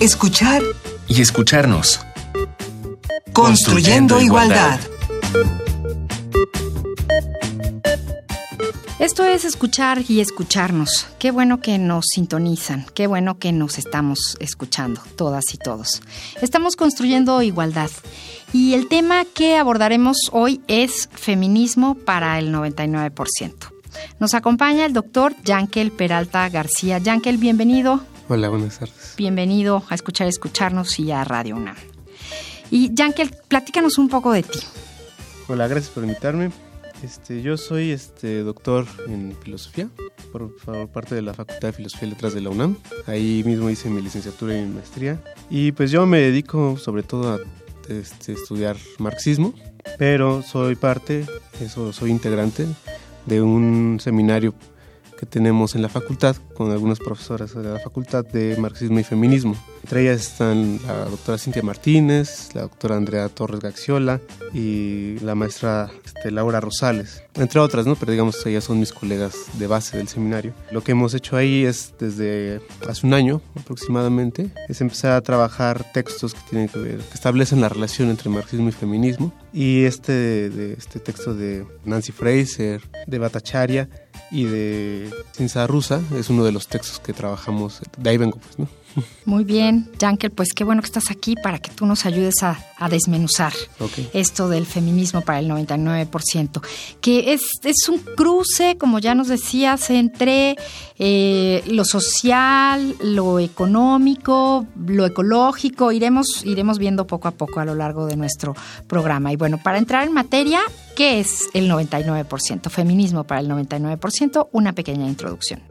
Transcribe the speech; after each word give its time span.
escuchar 0.00 0.62
y 1.08 1.20
escucharnos. 1.20 2.00
Construyendo, 3.32 4.20
igualdad. 4.20 4.78
Esto 9.00 9.24
es 9.24 9.44
escuchar 9.44 10.02
y 10.08 10.20
escucharnos. 10.20 11.06
Qué 11.18 11.30
bueno 11.30 11.60
que 11.60 11.78
nos 11.78 12.06
sintonizan, 12.12 12.86
qué 12.94 13.06
bueno 13.06 13.38
que 13.38 13.52
nos 13.52 13.78
estamos 13.78 14.36
escuchando, 14.40 15.00
todas 15.16 15.54
y 15.54 15.58
todos. 15.58 16.02
Estamos 16.42 16.76
construyendo 16.76 17.42
igualdad. 17.42 17.90
Y 18.52 18.74
el 18.74 18.88
tema 18.88 19.24
que 19.24 19.56
abordaremos 19.56 20.30
hoy 20.32 20.60
es 20.68 21.08
feminismo 21.12 21.94
para 21.94 22.38
el 22.38 22.52
99%. 22.52 23.54
Nos 24.20 24.34
acompaña 24.34 24.84
el 24.84 24.92
doctor 24.92 25.34
Yankel 25.44 25.90
Peralta 25.90 26.48
García. 26.48 26.98
Yankel, 26.98 27.38
bienvenido. 27.38 28.04
Hola, 28.30 28.50
buenas 28.50 28.78
tardes. 28.78 29.14
Bienvenido 29.16 29.82
a 29.88 29.94
escuchar, 29.94 30.28
escucharnos 30.28 30.98
y 31.00 31.10
a 31.12 31.24
Radio 31.24 31.56
UNAM. 31.56 31.76
Y 32.70 32.92
Yankel, 32.92 33.30
platícanos 33.48 33.96
un 33.96 34.10
poco 34.10 34.32
de 34.32 34.42
ti. 34.42 34.58
Hola, 35.48 35.66
gracias 35.66 35.90
por 35.94 36.04
invitarme. 36.04 36.50
Este, 37.02 37.40
yo 37.40 37.56
soy 37.56 37.90
este, 37.90 38.40
doctor 38.42 38.86
en 39.06 39.34
filosofía 39.42 39.88
por, 40.30 40.54
parte 40.90 41.14
de 41.14 41.22
la 41.22 41.32
Facultad 41.32 41.68
de 41.68 41.72
Filosofía 41.72 42.08
y 42.08 42.10
Letras 42.10 42.34
de 42.34 42.42
la 42.42 42.50
UNAM. 42.50 42.76
Ahí 43.06 43.42
mismo 43.46 43.70
hice 43.70 43.88
mi 43.88 44.02
licenciatura 44.02 44.58
y 44.58 44.62
mi 44.62 44.74
maestría. 44.74 45.22
Y 45.48 45.72
pues 45.72 45.90
yo 45.90 46.04
me 46.04 46.20
dedico 46.20 46.76
sobre 46.76 47.04
todo 47.04 47.32
a 47.32 47.38
este, 47.88 48.34
estudiar 48.34 48.76
marxismo, 48.98 49.54
pero 49.96 50.42
soy 50.42 50.74
parte, 50.74 51.24
eso, 51.62 51.94
soy 51.94 52.10
integrante 52.10 52.66
de 53.24 53.40
un 53.40 53.98
seminario 54.00 54.52
que 55.18 55.26
tenemos 55.26 55.74
en 55.74 55.82
la 55.82 55.88
facultad 55.88 56.36
con 56.54 56.70
algunas 56.70 57.00
profesoras 57.00 57.54
de 57.54 57.62
la 57.64 57.78
facultad 57.80 58.24
de 58.24 58.56
marxismo 58.56 59.00
y 59.00 59.04
feminismo. 59.04 59.56
Entre 59.82 60.02
ellas 60.02 60.20
están 60.20 60.78
la 60.86 61.06
doctora 61.06 61.38
Cintia 61.38 61.62
Martínez, 61.62 62.54
la 62.54 62.62
doctora 62.62 62.96
Andrea 62.96 63.28
Torres 63.28 63.60
Gaxiola 63.60 64.20
y 64.54 65.18
la 65.20 65.34
maestra 65.34 65.90
este, 66.04 66.30
Laura 66.30 66.60
Rosales, 66.60 67.22
entre 67.34 67.58
otras, 67.60 67.86
¿no? 67.86 67.96
Pero 67.96 68.12
digamos, 68.12 68.44
ellas 68.46 68.64
son 68.64 68.78
mis 68.78 68.92
colegas 68.92 69.34
de 69.54 69.66
base 69.66 69.96
del 69.96 70.08
seminario. 70.08 70.52
Lo 70.70 70.82
que 70.82 70.92
hemos 70.92 71.14
hecho 71.14 71.36
ahí 71.36 71.64
es 71.64 71.94
desde 71.98 72.60
hace 72.86 73.06
un 73.06 73.14
año 73.14 73.40
aproximadamente, 73.58 74.50
es 74.68 74.80
empezar 74.80 75.12
a 75.12 75.20
trabajar 75.20 75.84
textos 75.92 76.34
que 76.34 76.40
tienen 76.50 76.68
que 76.68 76.78
ver, 76.78 76.98
que 76.98 77.14
establecen 77.14 77.60
la 77.60 77.68
relación 77.68 78.10
entre 78.10 78.30
marxismo 78.30 78.68
y 78.68 78.72
feminismo. 78.72 79.32
Y 79.52 79.84
este, 79.84 80.74
este 80.74 81.00
texto 81.00 81.34
de 81.34 81.66
Nancy 81.84 82.12
Fraser, 82.12 82.82
de 83.06 83.18
Bhattacharya 83.18 83.88
y 84.30 84.44
de 84.44 85.10
Cinza 85.32 85.66
Rusa 85.66 86.00
es 86.16 86.30
uno 86.30 86.44
de 86.44 86.52
los 86.52 86.68
textos 86.68 87.00
que 87.00 87.12
trabajamos. 87.12 87.80
De 87.96 88.10
ahí 88.10 88.16
vengo, 88.16 88.38
pues, 88.38 88.58
¿no? 88.58 88.68
Muy 89.24 89.44
bien, 89.44 89.90
Jankel, 90.00 90.30
pues 90.30 90.52
qué 90.54 90.64
bueno 90.64 90.82
que 90.82 90.86
estás 90.86 91.10
aquí 91.10 91.34
para 91.42 91.58
que 91.58 91.70
tú 91.70 91.86
nos 91.86 92.06
ayudes 92.06 92.42
a, 92.42 92.58
desmenuzar 92.88 93.52
esto 94.14 94.48
del 94.48 94.64
feminismo 94.64 95.20
para 95.22 95.40
el 95.40 95.50
99%, 95.50 96.62
que 97.00 97.32
es, 97.32 97.42
es 97.64 97.88
un 97.88 97.98
cruce, 97.98 98.78
como 98.78 99.00
ya 99.00 99.16
nos 99.16 99.26
decías, 99.26 99.90
entre 99.90 100.56
eh, 100.96 101.64
lo 101.66 101.84
social, 101.84 102.94
lo 103.02 103.40
económico, 103.40 104.66
lo 104.86 105.06
ecológico, 105.06 105.92
iremos, 105.92 106.44
iremos 106.44 106.78
viendo 106.78 107.06
poco 107.06 107.28
a 107.28 107.32
poco 107.32 107.60
a 107.60 107.64
lo 107.64 107.74
largo 107.74 108.06
de 108.06 108.16
nuestro 108.16 108.54
programa. 108.86 109.32
Y 109.32 109.36
bueno, 109.36 109.58
para 109.62 109.78
entrar 109.78 110.06
en 110.06 110.12
materia, 110.12 110.60
¿qué 110.96 111.20
es 111.20 111.48
el 111.54 111.70
99%? 111.70 112.70
Feminismo 112.70 113.24
para 113.24 113.40
el 113.40 113.48
99%, 113.48 114.48
una 114.52 114.72
pequeña 114.72 115.06
introducción. 115.06 115.67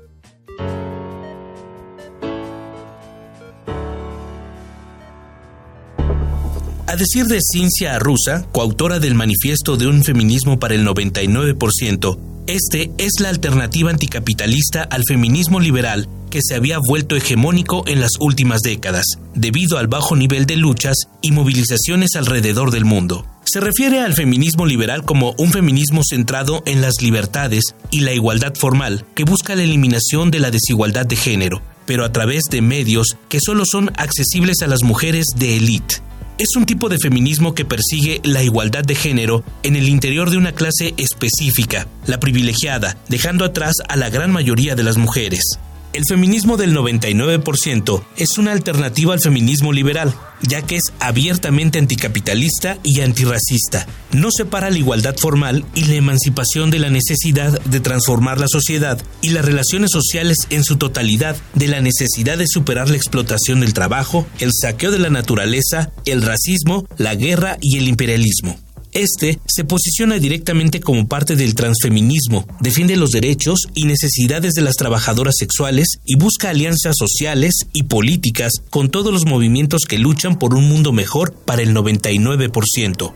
Decir 6.98 7.26
de 7.26 7.40
Cincia 7.42 8.00
Rusa, 8.00 8.46
coautora 8.52 9.00
del 9.00 9.16
Manifiesto 9.16 9.78
de 9.78 9.88
un 9.88 10.04
Feminismo 10.04 10.60
para 10.60 10.76
el 10.76 10.86
99%, 10.86 12.18
este 12.48 12.92
es 12.98 13.20
la 13.20 13.30
alternativa 13.30 13.90
anticapitalista 13.90 14.84
al 14.84 15.04
feminismo 15.06 15.60
liberal 15.60 16.08
que 16.30 16.40
se 16.42 16.56
había 16.56 16.80
vuelto 16.80 17.16
hegemónico 17.16 17.84
en 17.88 18.00
las 18.00 18.12
últimas 18.20 18.62
décadas, 18.62 19.06
debido 19.36 19.78
al 19.78 19.88
bajo 19.88 20.16
nivel 20.16 20.46
de 20.46 20.56
luchas 20.56 20.96
y 21.22 21.32
movilizaciones 21.32 22.16
alrededor 22.16 22.72
del 22.72 22.86
mundo. 22.86 23.26
Se 23.44 23.60
refiere 23.60 24.00
al 24.00 24.14
feminismo 24.14 24.66
liberal 24.66 25.04
como 25.04 25.36
un 25.38 25.52
feminismo 25.52 26.02
centrado 26.08 26.64
en 26.66 26.82
las 26.82 27.02
libertades 27.02 27.76
y 27.92 28.00
la 28.00 28.14
igualdad 28.14 28.56
formal 28.56 29.06
que 29.14 29.24
busca 29.24 29.56
la 29.56 29.64
eliminación 29.64 30.32
de 30.32 30.40
la 30.40 30.52
desigualdad 30.52 31.06
de 31.06 31.16
género, 31.16 31.62
pero 31.86 32.06
a 32.06 32.12
través 32.12 32.46
de 32.50 32.62
medios 32.62 33.18
que 33.30 33.40
solo 33.40 33.66
son 33.66 33.92
accesibles 33.98 34.62
a 34.62 34.68
las 34.68 34.84
mujeres 34.84 35.28
de 35.36 35.58
élite 35.58 36.07
es 36.38 36.56
un 36.56 36.66
tipo 36.66 36.90
de 36.90 37.00
feminismo 37.00 37.56
que 37.56 37.66
persigue 37.66 38.22
la 38.24 38.44
igualdad 38.44 38.84
de 38.84 38.96
género 38.96 39.44
en 39.64 39.76
el 39.76 39.90
interior 39.90 40.30
de 40.30 40.38
una 40.38 40.52
clase 40.52 40.94
específica, 40.98 41.88
la 42.06 42.20
privilegiada, 42.20 42.98
dejando 43.10 43.46
atrás 43.46 43.76
a 43.88 43.96
la 43.96 44.10
gran 44.10 44.32
mayoría 44.32 44.76
de 44.76 44.84
las 44.84 44.98
mujeres. 44.98 45.60
El 45.98 46.06
feminismo 46.06 46.58
del 46.58 46.78
99% 46.78 48.04
es 48.18 48.38
una 48.38 48.52
alternativa 48.52 49.16
al 49.16 49.20
feminismo 49.20 49.74
liberal, 49.74 50.14
ya 50.44 50.62
que 50.62 50.76
es 50.76 50.94
abiertamente 51.00 51.80
anticapitalista 51.80 52.78
y 52.84 53.02
antirracista. 53.02 53.88
No 54.12 54.30
separa 54.30 54.70
la 54.70 54.78
igualdad 54.78 55.16
formal 55.18 55.66
y 55.74 55.86
la 55.86 55.96
emancipación 55.96 56.70
de 56.70 56.78
la 56.78 56.92
necesidad 56.92 57.60
de 57.64 57.80
transformar 57.80 58.40
la 58.40 58.48
sociedad 58.48 59.02
y 59.24 59.30
las 59.30 59.44
relaciones 59.44 59.90
sociales 59.90 60.38
en 60.52 60.64
su 60.64 60.78
totalidad 60.78 61.36
de 61.56 61.68
la 61.68 61.82
necesidad 61.82 62.38
de 62.38 62.46
superar 62.48 62.92
la 62.92 62.98
explotación 62.98 63.62
del 63.62 63.74
trabajo, 63.74 64.28
el 64.38 64.52
saqueo 64.54 64.92
de 64.92 65.00
la 65.00 65.10
naturaleza, 65.10 65.92
el 66.06 66.22
racismo, 66.22 66.86
la 66.98 67.16
guerra 67.16 67.58
y 67.60 67.80
el 67.80 67.88
imperialismo. 67.88 68.60
Este 68.98 69.40
se 69.46 69.64
posiciona 69.64 70.18
directamente 70.18 70.80
como 70.80 71.08
parte 71.08 71.36
del 71.36 71.54
transfeminismo, 71.54 72.48
defiende 72.60 72.96
los 72.96 73.12
derechos 73.12 73.68
y 73.76 73.86
necesidades 73.86 74.56
de 74.56 74.64
las 74.64 74.74
trabajadoras 74.74 75.36
sexuales 75.38 76.00
y 76.04 76.16
busca 76.16 76.50
alianzas 76.50 76.96
sociales 76.98 77.54
y 77.74 77.84
políticas 77.84 78.54
con 78.72 78.90
todos 78.90 79.14
los 79.14 79.28
movimientos 79.28 79.84
que 79.86 80.00
luchan 80.00 80.40
por 80.40 80.56
un 80.56 80.68
mundo 80.68 80.94
mejor 80.94 81.32
para 81.32 81.62
el 81.62 81.76
99%. 81.76 83.14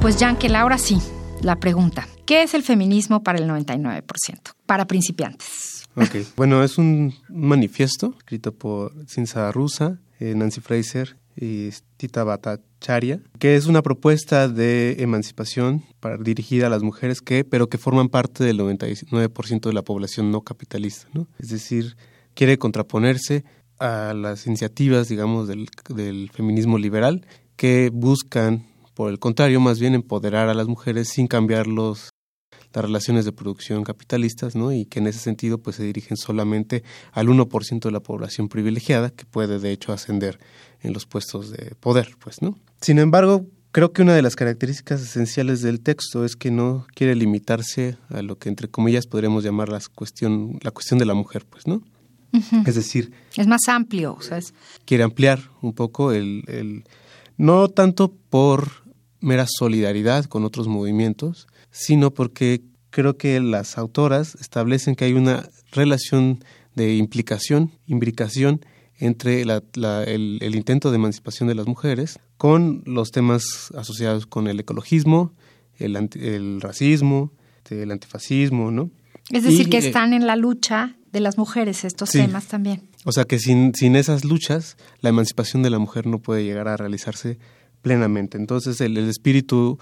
Pues 0.00 0.16
Yankel, 0.16 0.56
ahora 0.56 0.78
sí, 0.78 0.98
la 1.42 1.60
pregunta. 1.60 2.08
¿Qué 2.26 2.42
es 2.42 2.54
el 2.54 2.64
feminismo 2.64 3.22
para 3.22 3.38
el 3.38 3.48
99%? 3.48 4.02
Para 4.66 4.86
principiantes. 4.88 5.84
Ok, 5.94 6.26
bueno, 6.36 6.64
es 6.64 6.76
un 6.76 7.14
manifiesto 7.28 8.16
escrito 8.18 8.52
por 8.52 8.92
Cinza 9.06 9.52
Rusa 9.52 10.00
Nancy 10.34 10.60
Fraser 10.60 11.16
y 11.36 11.70
Tita 11.96 12.24
Bhattacharya, 12.24 13.20
que 13.38 13.56
es 13.56 13.66
una 13.66 13.82
propuesta 13.82 14.48
de 14.48 14.96
emancipación 15.00 15.82
para, 16.00 16.16
dirigida 16.16 16.68
a 16.68 16.70
las 16.70 16.82
mujeres 16.82 17.20
que, 17.20 17.44
pero 17.44 17.68
que 17.68 17.78
forman 17.78 18.08
parte 18.08 18.44
del 18.44 18.58
99% 18.58 19.60
de 19.60 19.72
la 19.72 19.82
población 19.82 20.30
no 20.30 20.42
capitalista, 20.42 21.08
¿no? 21.12 21.26
Es 21.38 21.48
decir, 21.48 21.96
quiere 22.34 22.58
contraponerse 22.58 23.44
a 23.78 24.14
las 24.14 24.46
iniciativas, 24.46 25.08
digamos, 25.08 25.48
del, 25.48 25.68
del 25.88 26.30
feminismo 26.30 26.78
liberal 26.78 27.26
que 27.56 27.90
buscan, 27.92 28.66
por 28.94 29.10
el 29.10 29.18
contrario, 29.18 29.60
más 29.60 29.80
bien 29.80 29.94
empoderar 29.94 30.48
a 30.48 30.54
las 30.54 30.68
mujeres 30.68 31.08
sin 31.08 31.26
cambiar 31.26 31.66
los 31.66 32.10
las 32.74 32.84
relaciones 32.84 33.24
de 33.24 33.32
producción 33.32 33.84
capitalistas, 33.84 34.56
¿no? 34.56 34.72
Y 34.72 34.86
que 34.86 34.98
en 34.98 35.06
ese 35.06 35.20
sentido 35.20 35.58
pues 35.58 35.76
se 35.76 35.84
dirigen 35.84 36.16
solamente 36.16 36.82
al 37.12 37.28
1% 37.28 37.80
de 37.80 37.90
la 37.90 38.00
población 38.00 38.48
privilegiada 38.48 39.10
que 39.10 39.24
puede 39.24 39.58
de 39.58 39.70
hecho 39.70 39.92
ascender 39.92 40.38
en 40.82 40.92
los 40.92 41.06
puestos 41.06 41.50
de 41.50 41.74
poder, 41.80 42.16
pues, 42.18 42.42
¿no? 42.42 42.58
Sin 42.80 42.98
embargo, 42.98 43.46
creo 43.72 43.92
que 43.92 44.02
una 44.02 44.14
de 44.14 44.22
las 44.22 44.36
características 44.36 45.00
esenciales 45.00 45.62
del 45.62 45.80
texto 45.80 46.24
es 46.24 46.36
que 46.36 46.50
no 46.50 46.86
quiere 46.94 47.14
limitarse 47.14 47.96
a 48.08 48.22
lo 48.22 48.38
que 48.38 48.48
entre 48.48 48.68
comillas 48.68 49.06
podríamos 49.06 49.44
llamar 49.44 49.68
la 49.68 49.80
cuestión 49.94 50.58
la 50.62 50.70
cuestión 50.70 50.98
de 50.98 51.06
la 51.06 51.14
mujer, 51.14 51.46
pues, 51.48 51.66
¿no? 51.66 51.82
Es 52.66 52.74
decir, 52.74 53.12
es 53.36 53.46
más 53.46 53.68
amplio, 53.68 54.14
o 54.14 54.20
sea, 54.20 54.40
quiere 54.84 55.04
ampliar 55.04 55.38
un 55.62 55.72
poco 55.72 56.10
el, 56.10 56.42
el 56.48 56.82
no 57.36 57.68
tanto 57.68 58.12
por 58.12 58.83
mera 59.24 59.46
solidaridad 59.48 60.26
con 60.26 60.44
otros 60.44 60.68
movimientos, 60.68 61.48
sino 61.70 62.12
porque 62.12 62.62
creo 62.90 63.16
que 63.16 63.40
las 63.40 63.78
autoras 63.78 64.36
establecen 64.36 64.94
que 64.94 65.06
hay 65.06 65.14
una 65.14 65.48
relación 65.72 66.44
de 66.74 66.96
implicación, 66.96 67.72
imbricación 67.86 68.64
entre 68.98 69.42
el, 69.42 70.54
intento 70.54 70.90
de 70.90 70.96
emancipación 70.96 71.48
de 71.48 71.54
las 71.54 71.66
mujeres 71.66 72.20
con 72.36 72.82
los 72.86 73.10
temas 73.10 73.72
asociados 73.76 74.26
con 74.26 74.46
el 74.46 74.60
ecologismo, 74.60 75.32
el, 75.78 76.60
racismo, 76.60 77.32
el 77.70 77.90
antifascismo, 77.90 78.70
¿no? 78.70 78.90
Es 79.30 79.42
decir, 79.42 79.68
que 79.68 79.78
eh, 79.78 79.86
están 79.86 80.12
en 80.12 80.26
la 80.26 80.36
lucha 80.36 80.96
de 81.12 81.20
las 81.20 81.38
mujeres 81.38 81.84
estos 81.84 82.10
temas 82.10 82.46
también. 82.46 82.82
O 83.04 83.12
sea 83.12 83.24
que 83.24 83.38
sin, 83.38 83.74
sin 83.74 83.96
esas 83.96 84.24
luchas, 84.24 84.76
la 85.00 85.08
emancipación 85.08 85.62
de 85.62 85.70
la 85.70 85.78
mujer 85.78 86.06
no 86.06 86.18
puede 86.18 86.44
llegar 86.44 86.68
a 86.68 86.76
realizarse 86.76 87.38
plenamente. 87.84 88.38
Entonces, 88.38 88.80
el, 88.80 88.96
espíritu 88.96 89.78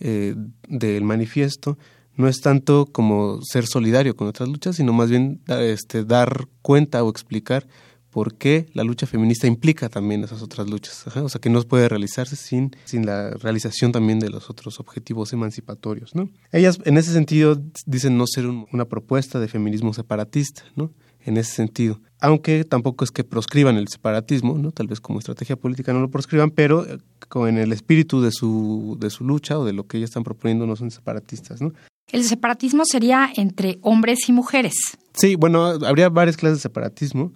eh, 0.00 0.34
del 0.66 1.04
manifiesto 1.04 1.78
no 2.16 2.26
es 2.26 2.40
tanto 2.40 2.86
como 2.86 3.40
ser 3.42 3.66
solidario 3.66 4.16
con 4.16 4.26
otras 4.26 4.48
luchas, 4.48 4.76
sino 4.76 4.92
más 4.94 5.10
bien 5.10 5.40
este, 5.46 6.04
dar 6.04 6.48
cuenta 6.62 7.04
o 7.04 7.10
explicar 7.10 7.66
por 8.10 8.34
qué 8.34 8.66
la 8.72 8.84
lucha 8.84 9.06
feminista 9.06 9.46
implica 9.46 9.88
también 9.88 10.24
esas 10.24 10.42
otras 10.42 10.68
luchas. 10.68 11.06
O 11.16 11.28
sea, 11.28 11.40
que 11.40 11.50
no 11.50 11.62
puede 11.62 11.88
realizarse 11.88 12.36
sin, 12.36 12.74
sin 12.84 13.06
la 13.06 13.30
realización 13.30 13.92
también 13.92 14.18
de 14.18 14.30
los 14.30 14.50
otros 14.50 14.80
objetivos 14.80 15.32
emancipatorios. 15.32 16.14
¿no? 16.14 16.28
Ellas, 16.52 16.78
en 16.84 16.96
ese 16.96 17.12
sentido, 17.12 17.62
dicen 17.86 18.16
no 18.16 18.26
ser 18.26 18.46
una 18.46 18.86
propuesta 18.86 19.40
de 19.40 19.48
feminismo 19.48 19.94
separatista, 19.94 20.64
¿no? 20.74 20.90
En 21.24 21.36
ese 21.36 21.52
sentido. 21.52 22.00
Aunque 22.20 22.64
tampoco 22.64 23.04
es 23.04 23.10
que 23.10 23.24
proscriban 23.24 23.76
el 23.76 23.88
separatismo, 23.88 24.56
¿no? 24.56 24.70
tal 24.72 24.86
vez 24.86 25.00
como 25.00 25.18
estrategia 25.18 25.56
política 25.56 25.92
no 25.92 26.00
lo 26.00 26.10
proscriban, 26.10 26.50
pero 26.50 26.86
eh, 26.86 26.98
en 27.34 27.58
el 27.58 27.72
espíritu 27.72 28.20
de 28.20 28.30
su, 28.30 28.96
de 29.00 29.10
su 29.10 29.24
lucha 29.24 29.58
o 29.58 29.64
de 29.64 29.72
lo 29.72 29.86
que 29.86 29.96
ellas 29.96 30.10
están 30.10 30.22
proponiendo 30.22 30.66
no 30.66 30.76
son 30.76 30.90
separatistas. 30.90 31.60
¿no? 31.60 31.72
El 32.10 32.24
separatismo 32.24 32.84
sería 32.84 33.30
entre 33.36 33.78
hombres 33.82 34.28
y 34.28 34.32
mujeres. 34.32 34.74
Sí, 35.14 35.34
bueno, 35.34 35.64
habría 35.64 36.08
varias 36.08 36.36
clases 36.36 36.58
de 36.58 36.62
separatismo. 36.62 37.32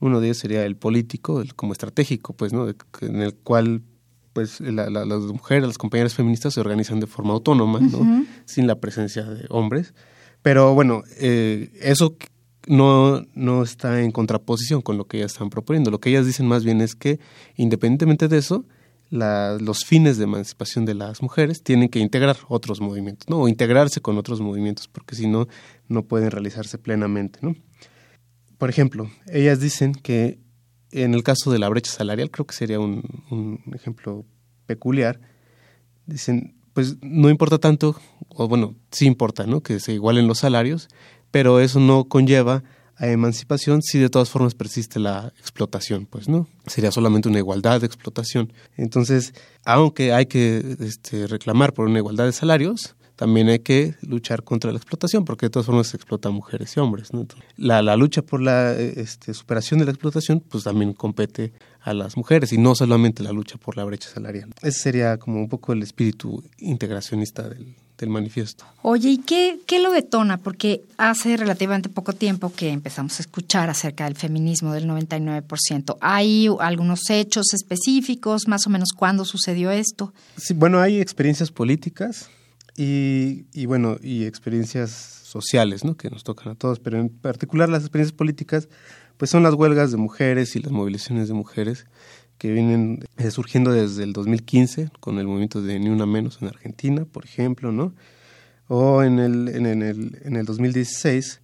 Uno 0.00 0.20
de 0.20 0.28
ellos 0.28 0.38
sería 0.38 0.64
el 0.64 0.76
político, 0.76 1.40
el 1.40 1.54
como 1.54 1.72
estratégico, 1.72 2.34
pues, 2.34 2.52
¿no? 2.52 2.68
en 2.68 3.22
el 3.22 3.34
cual 3.34 3.82
pues 4.32 4.60
las 4.60 5.22
mujeres, 5.22 5.66
las 5.66 5.78
compañeras 5.78 6.14
feministas 6.14 6.54
se 6.54 6.60
organizan 6.60 7.00
de 7.00 7.08
forma 7.08 7.32
autónoma, 7.32 7.80
¿no? 7.80 8.24
Sin 8.44 8.68
la 8.68 8.78
presencia 8.78 9.24
de 9.24 9.46
hombres. 9.48 9.94
Pero 10.42 10.74
bueno, 10.74 11.02
eh, 11.18 11.72
eso 11.80 12.16
no, 12.68 13.22
no 13.34 13.62
está 13.62 14.02
en 14.02 14.12
contraposición 14.12 14.82
con 14.82 14.96
lo 14.96 15.06
que 15.06 15.18
ellas 15.18 15.32
están 15.32 15.50
proponiendo. 15.50 15.90
Lo 15.90 16.00
que 16.00 16.10
ellas 16.10 16.26
dicen 16.26 16.46
más 16.46 16.64
bien 16.64 16.80
es 16.80 16.94
que, 16.94 17.18
independientemente 17.56 18.28
de 18.28 18.38
eso, 18.38 18.64
los 19.10 19.84
fines 19.84 20.18
de 20.18 20.24
emancipación 20.24 20.84
de 20.84 20.94
las 20.94 21.22
mujeres 21.22 21.62
tienen 21.62 21.88
que 21.88 21.98
integrar 21.98 22.36
otros 22.48 22.80
movimientos, 22.80 23.28
¿no? 23.28 23.38
O 23.38 23.48
integrarse 23.48 24.00
con 24.00 24.18
otros 24.18 24.40
movimientos, 24.40 24.86
porque 24.86 25.16
si 25.16 25.26
no, 25.26 25.48
no 25.88 26.04
pueden 26.04 26.30
realizarse 26.30 26.78
plenamente, 26.78 27.38
¿no? 27.42 27.56
por 28.58 28.68
ejemplo, 28.68 29.08
ellas 29.32 29.60
dicen 29.60 29.94
que 29.94 30.40
en 30.90 31.14
el 31.14 31.22
caso 31.22 31.50
de 31.50 31.58
la 31.58 31.68
brecha 31.68 31.92
salarial, 31.92 32.30
creo 32.30 32.46
que 32.46 32.54
sería 32.54 32.80
un, 32.80 33.62
ejemplo 33.72 34.24
peculiar, 34.66 35.20
dicen, 36.06 36.56
pues 36.72 36.96
no 37.00 37.30
importa 37.30 37.58
tanto, 37.58 37.96
o 38.28 38.48
bueno, 38.48 38.74
sí 38.90 39.06
importa, 39.06 39.46
¿no? 39.46 39.62
Que 39.62 39.80
se 39.80 39.92
igualen 39.92 40.26
los 40.26 40.38
salarios, 40.38 40.88
pero 41.30 41.60
eso 41.60 41.80
no 41.80 42.04
conlleva 42.04 42.62
a 42.96 43.08
emancipación 43.08 43.80
si 43.80 43.98
de 43.98 44.08
todas 44.08 44.28
formas 44.28 44.54
persiste 44.54 44.98
la 44.98 45.32
explotación, 45.38 46.06
pues, 46.06 46.28
¿no? 46.28 46.48
Sería 46.66 46.90
solamente 46.90 47.28
una 47.28 47.38
igualdad 47.38 47.80
de 47.80 47.86
explotación. 47.86 48.52
Entonces, 48.76 49.34
aunque 49.64 50.12
hay 50.12 50.26
que 50.26 50.76
este, 50.80 51.26
reclamar 51.28 51.72
por 51.74 51.86
una 51.86 51.98
igualdad 51.98 52.24
de 52.24 52.32
salarios, 52.32 52.96
también 53.14 53.48
hay 53.48 53.58
que 53.60 53.94
luchar 54.02 54.44
contra 54.44 54.70
la 54.70 54.78
explotación, 54.78 55.24
porque 55.24 55.46
de 55.46 55.50
todas 55.50 55.66
formas 55.66 55.88
se 55.88 55.96
explotan 55.96 56.32
mujeres 56.32 56.76
y 56.76 56.80
hombres. 56.80 57.10
La, 57.56 57.82
la, 57.82 57.96
lucha 57.96 58.22
por 58.22 58.40
la 58.40 58.74
este, 58.74 59.34
superación 59.34 59.80
de 59.80 59.86
la 59.86 59.90
explotación, 59.90 60.40
pues 60.40 60.64
también 60.64 60.92
compete 60.92 61.52
a 61.88 61.94
las 61.94 62.16
mujeres 62.16 62.52
y 62.52 62.58
no 62.58 62.74
solamente 62.74 63.22
la 63.22 63.32
lucha 63.32 63.56
por 63.58 63.76
la 63.76 63.84
brecha 63.84 64.08
salarial. 64.08 64.54
Ese 64.62 64.78
sería 64.78 65.18
como 65.18 65.38
un 65.38 65.48
poco 65.48 65.72
el 65.72 65.82
espíritu 65.82 66.42
integracionista 66.58 67.48
del, 67.48 67.74
del 67.98 68.08
manifiesto. 68.08 68.64
Oye, 68.82 69.10
¿y 69.10 69.18
qué, 69.18 69.58
qué 69.66 69.80
lo 69.80 69.90
detona? 69.90 70.38
Porque 70.38 70.82
hace 70.96 71.36
relativamente 71.36 71.88
poco 71.88 72.12
tiempo 72.12 72.52
que 72.54 72.70
empezamos 72.70 73.18
a 73.18 73.22
escuchar 73.22 73.68
acerca 73.68 74.04
del 74.04 74.16
feminismo 74.16 74.72
del 74.72 74.86
99%. 74.88 75.96
¿Hay 76.00 76.48
algunos 76.60 77.10
hechos 77.10 77.52
específicos, 77.52 78.46
más 78.46 78.66
o 78.66 78.70
menos 78.70 78.90
cuándo 78.96 79.24
sucedió 79.24 79.70
esto? 79.70 80.14
Sí, 80.36 80.54
bueno, 80.54 80.80
hay 80.80 81.00
experiencias 81.00 81.50
políticas 81.50 82.30
y, 82.76 83.46
y, 83.52 83.66
bueno, 83.66 83.96
y 84.00 84.24
experiencias 84.24 84.90
sociales, 85.24 85.84
¿no? 85.84 85.96
Que 85.96 86.08
nos 86.08 86.22
tocan 86.22 86.52
a 86.52 86.54
todos, 86.54 86.78
pero 86.78 86.98
en 86.98 87.08
particular 87.08 87.68
las 87.68 87.82
experiencias 87.82 88.16
políticas, 88.16 88.68
pues 89.18 89.30
son 89.30 89.42
las 89.42 89.54
huelgas 89.54 89.90
de 89.90 89.98
mujeres 89.98 90.56
y 90.56 90.60
las 90.60 90.72
movilizaciones 90.72 91.28
de 91.28 91.34
mujeres 91.34 91.86
que 92.38 92.52
vienen 92.52 93.04
eh, 93.18 93.30
surgiendo 93.30 93.72
desde 93.72 94.04
el 94.04 94.12
2015 94.12 94.90
con 95.00 95.18
el 95.18 95.26
movimiento 95.26 95.60
de 95.60 95.78
Ni 95.78 95.88
Una 95.88 96.06
Menos 96.06 96.38
en 96.40 96.48
Argentina, 96.48 97.04
por 97.04 97.24
ejemplo, 97.24 97.72
¿no? 97.72 97.94
O 98.68 99.02
en 99.02 99.18
el, 99.18 99.48
en, 99.48 99.66
el, 99.66 100.18
en 100.22 100.36
el 100.36 100.46
2016 100.46 101.40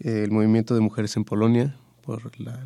eh, 0.00 0.22
el 0.24 0.30
movimiento 0.30 0.74
de 0.74 0.80
mujeres 0.80 1.16
en 1.16 1.24
Polonia 1.24 1.76
por 2.00 2.38
la 2.40 2.64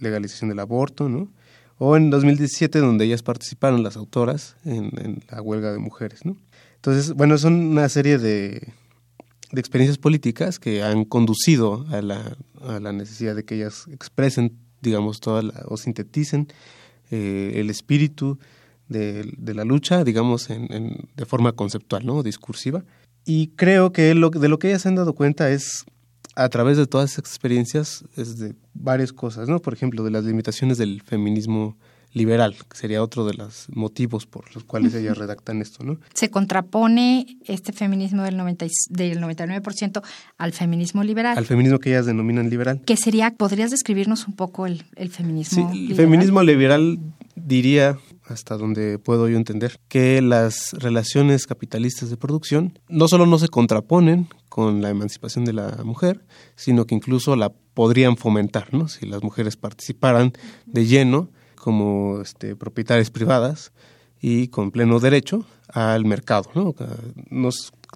legalización 0.00 0.50
del 0.50 0.58
aborto, 0.58 1.08
¿no? 1.08 1.30
O 1.78 1.96
en 1.96 2.10
2017 2.10 2.80
donde 2.80 3.04
ellas 3.04 3.22
participaron, 3.22 3.82
las 3.82 3.96
autoras, 3.96 4.56
en, 4.64 4.90
en 4.98 5.22
la 5.30 5.40
huelga 5.40 5.72
de 5.72 5.78
mujeres, 5.78 6.24
¿no? 6.24 6.36
Entonces, 6.76 7.14
bueno, 7.14 7.38
son 7.38 7.54
una 7.54 7.88
serie 7.88 8.18
de, 8.18 8.72
de 9.54 9.60
experiencias 9.60 9.98
políticas 9.98 10.58
que 10.58 10.82
han 10.82 11.04
conducido 11.04 11.86
a 11.90 12.02
la, 12.02 12.36
a 12.60 12.80
la 12.80 12.92
necesidad 12.92 13.34
de 13.34 13.44
que 13.44 13.56
ellas 13.56 13.86
expresen, 13.90 14.58
digamos, 14.80 15.20
toda 15.20 15.42
o 15.66 15.76
sinteticen 15.76 16.48
eh, 17.10 17.52
el 17.56 17.70
espíritu 17.70 18.38
de, 18.88 19.32
de, 19.38 19.54
la 19.54 19.64
lucha, 19.64 20.04
digamos, 20.04 20.50
en, 20.50 21.08
de 21.16 21.26
forma 21.26 21.52
conceptual, 21.52 22.04
¿no? 22.04 22.22
Discursiva. 22.22 22.84
Y 23.24 23.48
creo 23.56 23.92
que 23.92 24.14
lo, 24.14 24.30
de 24.30 24.48
lo 24.48 24.58
que 24.58 24.68
ellas 24.68 24.82
se 24.82 24.88
han 24.88 24.96
dado 24.96 25.14
cuenta 25.14 25.50
es, 25.50 25.84
a 26.34 26.48
través 26.48 26.76
de 26.76 26.86
todas 26.86 27.12
esas 27.12 27.20
experiencias, 27.20 28.04
es 28.16 28.38
de 28.38 28.54
varias 28.74 29.12
cosas, 29.12 29.48
¿no? 29.48 29.60
Por 29.60 29.72
ejemplo, 29.72 30.02
de 30.04 30.10
las 30.10 30.24
limitaciones 30.24 30.78
del 30.78 31.02
feminismo 31.02 31.76
liberal, 32.14 32.56
que 32.70 32.76
sería 32.76 33.02
otro 33.02 33.26
de 33.26 33.34
los 33.34 33.66
motivos 33.70 34.24
por 34.26 34.54
los 34.54 34.64
cuales 34.64 34.94
ellas 34.94 35.18
redactan 35.18 35.60
esto, 35.60 35.84
¿no? 35.84 35.98
Se 36.14 36.30
contrapone 36.30 37.38
este 37.44 37.72
feminismo 37.72 38.22
del, 38.22 38.36
90, 38.36 38.66
del 38.88 39.20
99% 39.20 40.02
al 40.38 40.52
feminismo 40.52 41.02
liberal. 41.02 41.36
Al 41.36 41.44
feminismo 41.44 41.80
que 41.80 41.90
ellas 41.90 42.06
denominan 42.06 42.48
liberal. 42.48 42.80
¿Qué 42.86 42.96
sería, 42.96 43.34
podrías 43.34 43.70
describirnos 43.70 44.26
un 44.28 44.34
poco 44.34 44.66
el, 44.66 44.84
el 44.94 45.10
feminismo 45.10 45.70
sí, 45.72 45.88
el 45.90 45.96
feminismo 45.96 46.42
liberal 46.42 46.98
diría 47.34 47.98
hasta 48.26 48.56
donde 48.56 48.98
puedo 48.98 49.28
yo 49.28 49.36
entender, 49.36 49.78
que 49.88 50.22
las 50.22 50.72
relaciones 50.72 51.46
capitalistas 51.46 52.10
de 52.10 52.16
producción 52.16 52.78
no 52.88 53.06
solo 53.08 53.26
no 53.26 53.38
se 53.38 53.48
contraponen 53.48 54.28
con 54.48 54.80
la 54.80 54.88
emancipación 54.88 55.44
de 55.44 55.52
la 55.52 55.80
mujer, 55.84 56.24
sino 56.56 56.86
que 56.86 56.94
incluso 56.94 57.36
la 57.36 57.50
podrían 57.50 58.16
fomentar, 58.16 58.72
¿no? 58.72 58.88
Si 58.88 59.06
las 59.06 59.22
mujeres 59.22 59.56
participaran 59.56 60.32
de 60.64 60.86
lleno 60.86 61.28
como 61.64 62.20
este, 62.20 62.56
propietarias 62.56 63.10
privadas 63.10 63.72
y 64.20 64.48
con 64.48 64.70
pleno 64.70 65.00
derecho 65.00 65.46
al 65.68 66.04
mercado, 66.04 66.50
¿no? 66.54 66.74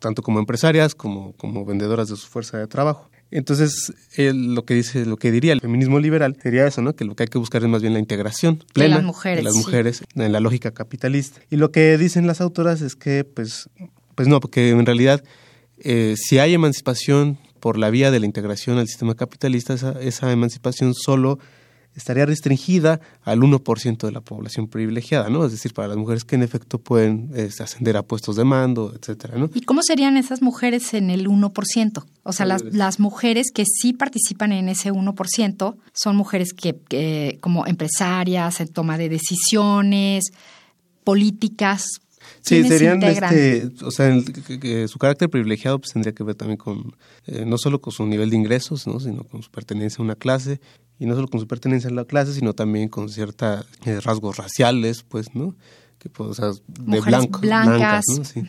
tanto 0.00 0.22
como 0.22 0.38
empresarias 0.38 0.94
como, 0.94 1.34
como 1.34 1.66
vendedoras 1.66 2.08
de 2.08 2.16
su 2.16 2.28
fuerza 2.28 2.56
de 2.56 2.66
trabajo. 2.66 3.10
Entonces, 3.30 3.92
lo 4.16 4.64
que 4.64 4.72
dice, 4.72 5.04
lo 5.04 5.18
que 5.18 5.30
diría 5.30 5.52
el 5.52 5.60
feminismo 5.60 6.00
liberal 6.00 6.34
sería 6.42 6.66
eso, 6.66 6.80
¿no? 6.80 6.96
Que 6.96 7.04
lo 7.04 7.14
que 7.14 7.24
hay 7.24 7.28
que 7.28 7.36
buscar 7.36 7.62
es 7.62 7.68
más 7.68 7.82
bien 7.82 7.92
la 7.92 7.98
integración 7.98 8.64
plena 8.72 8.96
de 8.96 9.02
las 9.02 9.04
mujeres, 9.04 9.44
las 9.44 9.54
mujeres 9.54 10.02
en 10.14 10.32
la 10.32 10.40
lógica 10.40 10.70
capitalista. 10.70 11.42
Y 11.50 11.56
lo 11.56 11.70
que 11.70 11.98
dicen 11.98 12.26
las 12.26 12.40
autoras 12.40 12.80
es 12.80 12.96
que, 12.96 13.24
pues, 13.24 13.68
pues 14.14 14.28
no, 14.28 14.40
porque 14.40 14.70
en 14.70 14.86
realidad, 14.86 15.22
eh, 15.80 16.14
si 16.16 16.38
hay 16.38 16.54
emancipación 16.54 17.36
por 17.60 17.76
la 17.76 17.90
vía 17.90 18.10
de 18.10 18.18
la 18.18 18.24
integración 18.24 18.78
al 18.78 18.88
sistema 18.88 19.14
capitalista, 19.14 19.74
esa, 19.74 20.00
esa 20.00 20.32
emancipación 20.32 20.94
solo 20.94 21.38
estaría 21.94 22.26
restringida 22.26 23.00
al 23.22 23.40
1% 23.40 23.98
de 23.98 24.12
la 24.12 24.20
población 24.20 24.68
privilegiada, 24.68 25.28
¿no? 25.28 25.44
Es 25.44 25.52
decir, 25.52 25.74
para 25.74 25.88
las 25.88 25.96
mujeres 25.96 26.24
que 26.24 26.36
en 26.36 26.42
efecto 26.42 26.78
pueden 26.78 27.30
ascender 27.58 27.96
a 27.96 28.02
puestos 28.02 28.36
de 28.36 28.44
mando, 28.44 28.94
etcétera, 28.94 29.36
¿no? 29.36 29.50
¿Y 29.52 29.62
cómo 29.62 29.82
serían 29.82 30.16
esas 30.16 30.40
mujeres 30.40 30.94
en 30.94 31.10
el 31.10 31.26
1%? 31.26 32.04
O 32.22 32.32
sea, 32.32 32.46
las, 32.46 32.62
las 32.64 33.00
mujeres 33.00 33.50
que 33.52 33.64
sí 33.64 33.92
participan 33.92 34.52
en 34.52 34.68
ese 34.68 34.92
1% 34.92 35.76
son 35.92 36.16
mujeres 36.16 36.52
que, 36.52 37.38
como 37.40 37.66
empresarias, 37.66 38.60
en 38.60 38.68
toma 38.68 38.96
de 38.98 39.08
decisiones, 39.08 40.24
políticas, 41.04 41.84
Sí, 42.40 42.64
serían, 42.64 43.02
este, 43.02 43.70
o 43.82 43.90
sea, 43.90 44.14
su 44.86 44.98
carácter 44.98 45.28
privilegiado 45.28 45.78
pues 45.78 45.92
tendría 45.92 46.14
que 46.14 46.24
ver 46.24 46.34
también 46.34 46.56
con, 46.56 46.94
eh, 47.26 47.44
no 47.46 47.58
solo 47.58 47.80
con 47.80 47.92
su 47.92 48.06
nivel 48.06 48.30
de 48.30 48.36
ingresos, 48.36 48.86
¿no? 48.86 49.00
sino 49.00 49.24
con 49.24 49.42
su 49.42 49.50
pertenencia 49.50 49.98
a 50.00 50.04
una 50.04 50.14
clase 50.14 50.60
y 50.98 51.06
no 51.06 51.14
solo 51.14 51.28
con 51.28 51.40
su 51.40 51.46
pertenencia 51.46 51.90
a 51.90 51.92
la 51.92 52.04
clase, 52.04 52.32
sino 52.32 52.54
también 52.54 52.88
con 52.88 53.08
ciertos 53.08 53.66
eh, 53.84 54.00
rasgos 54.00 54.36
raciales, 54.36 55.02
pues, 55.02 55.34
¿no? 55.34 55.54
Que, 55.98 56.08
pues, 56.08 56.30
o 56.30 56.34
sea, 56.34 56.50
de 56.66 57.00
blanco, 57.00 57.40
blancas, 57.40 58.04
¿no? 58.16 58.24
Sí. 58.24 58.42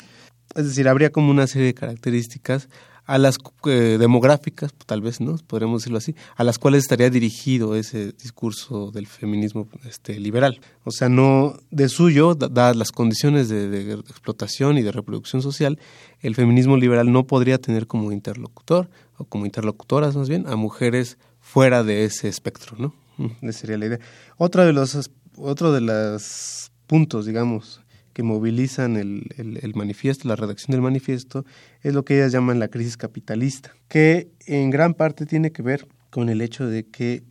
Es 0.55 0.65
decir, 0.65 0.87
habría 0.87 1.11
como 1.11 1.29
una 1.31 1.47
serie 1.47 1.67
de 1.67 1.73
características 1.73 2.69
a 3.09 3.17
las 3.17 3.37
eh, 3.65 3.97
demográficas, 3.99 4.71
tal 4.85 5.01
vez, 5.01 5.19
¿no? 5.19 5.35
Podríamos 5.47 5.81
decirlo 5.81 5.97
así, 5.97 6.15
a 6.35 6.43
las 6.43 6.59
cuales 6.59 6.83
estaría 6.83 7.09
dirigido 7.09 7.75
ese 7.75 8.11
discurso 8.11 8.91
del 8.91 9.07
feminismo 9.07 9.67
este, 9.87 10.19
liberal. 10.19 10.61
O 10.83 10.91
sea, 10.91 11.09
no 11.09 11.55
de 11.71 11.89
suyo, 11.89 12.35
dadas 12.35 12.75
las 12.75 12.91
condiciones 12.91 13.49
de, 13.49 13.67
de, 13.67 13.93
explotación 13.93 14.77
y 14.77 14.83
de 14.83 14.91
reproducción 14.91 15.41
social, 15.41 15.79
el 16.21 16.35
feminismo 16.35 16.77
liberal 16.77 17.11
no 17.11 17.25
podría 17.25 17.57
tener 17.57 17.87
como 17.87 18.11
interlocutor, 18.11 18.91
o 19.17 19.25
como 19.25 19.45
interlocutoras 19.45 20.15
más 20.15 20.29
bien, 20.29 20.47
a 20.47 20.55
mujeres 20.55 21.17
fuera 21.49 21.83
de 21.83 22.05
ese 22.05 22.27
espectro, 22.27 22.77
¿no? 22.77 22.93
Esa 23.41 23.59
sería 23.61 23.77
la 23.79 23.87
idea. 23.87 23.99
Otra 24.37 24.65
de 24.65 24.73
los, 24.73 25.09
otro 25.35 25.73
de 25.73 25.81
los 25.81 26.71
puntos, 26.85 27.25
digamos, 27.25 27.81
que 28.13 28.21
movilizan 28.21 28.97
el, 28.97 29.23
el, 29.35 29.73
manifiesto, 29.73 30.27
la 30.27 30.35
redacción 30.35 30.73
del 30.73 30.81
manifiesto, 30.81 31.45
es 31.81 31.95
lo 31.95 32.05
que 32.05 32.17
ellas 32.17 32.31
llaman 32.31 32.59
la 32.59 32.67
crisis 32.67 32.97
capitalista, 32.97 33.73
que 33.87 34.29
en 34.45 34.69
gran 34.69 34.93
parte 34.93 35.25
tiene 35.25 35.51
que 35.51 35.63
ver 35.63 35.87
con 36.11 36.29
el 36.29 36.41
hecho 36.41 36.67
de 36.67 36.85
que, 36.85 37.23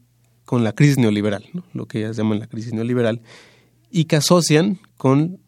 con 0.44 0.64
la 0.64 0.72
crisis 0.72 0.98
neoliberal, 0.98 1.44
lo 1.72 1.86
que 1.86 2.00
ellas 2.00 2.16
llaman 2.16 2.40
la 2.40 2.48
crisis 2.48 2.72
neoliberal, 2.72 3.22
y 3.88 4.06
que 4.06 4.16
asocian 4.16 4.80
con 4.96 5.38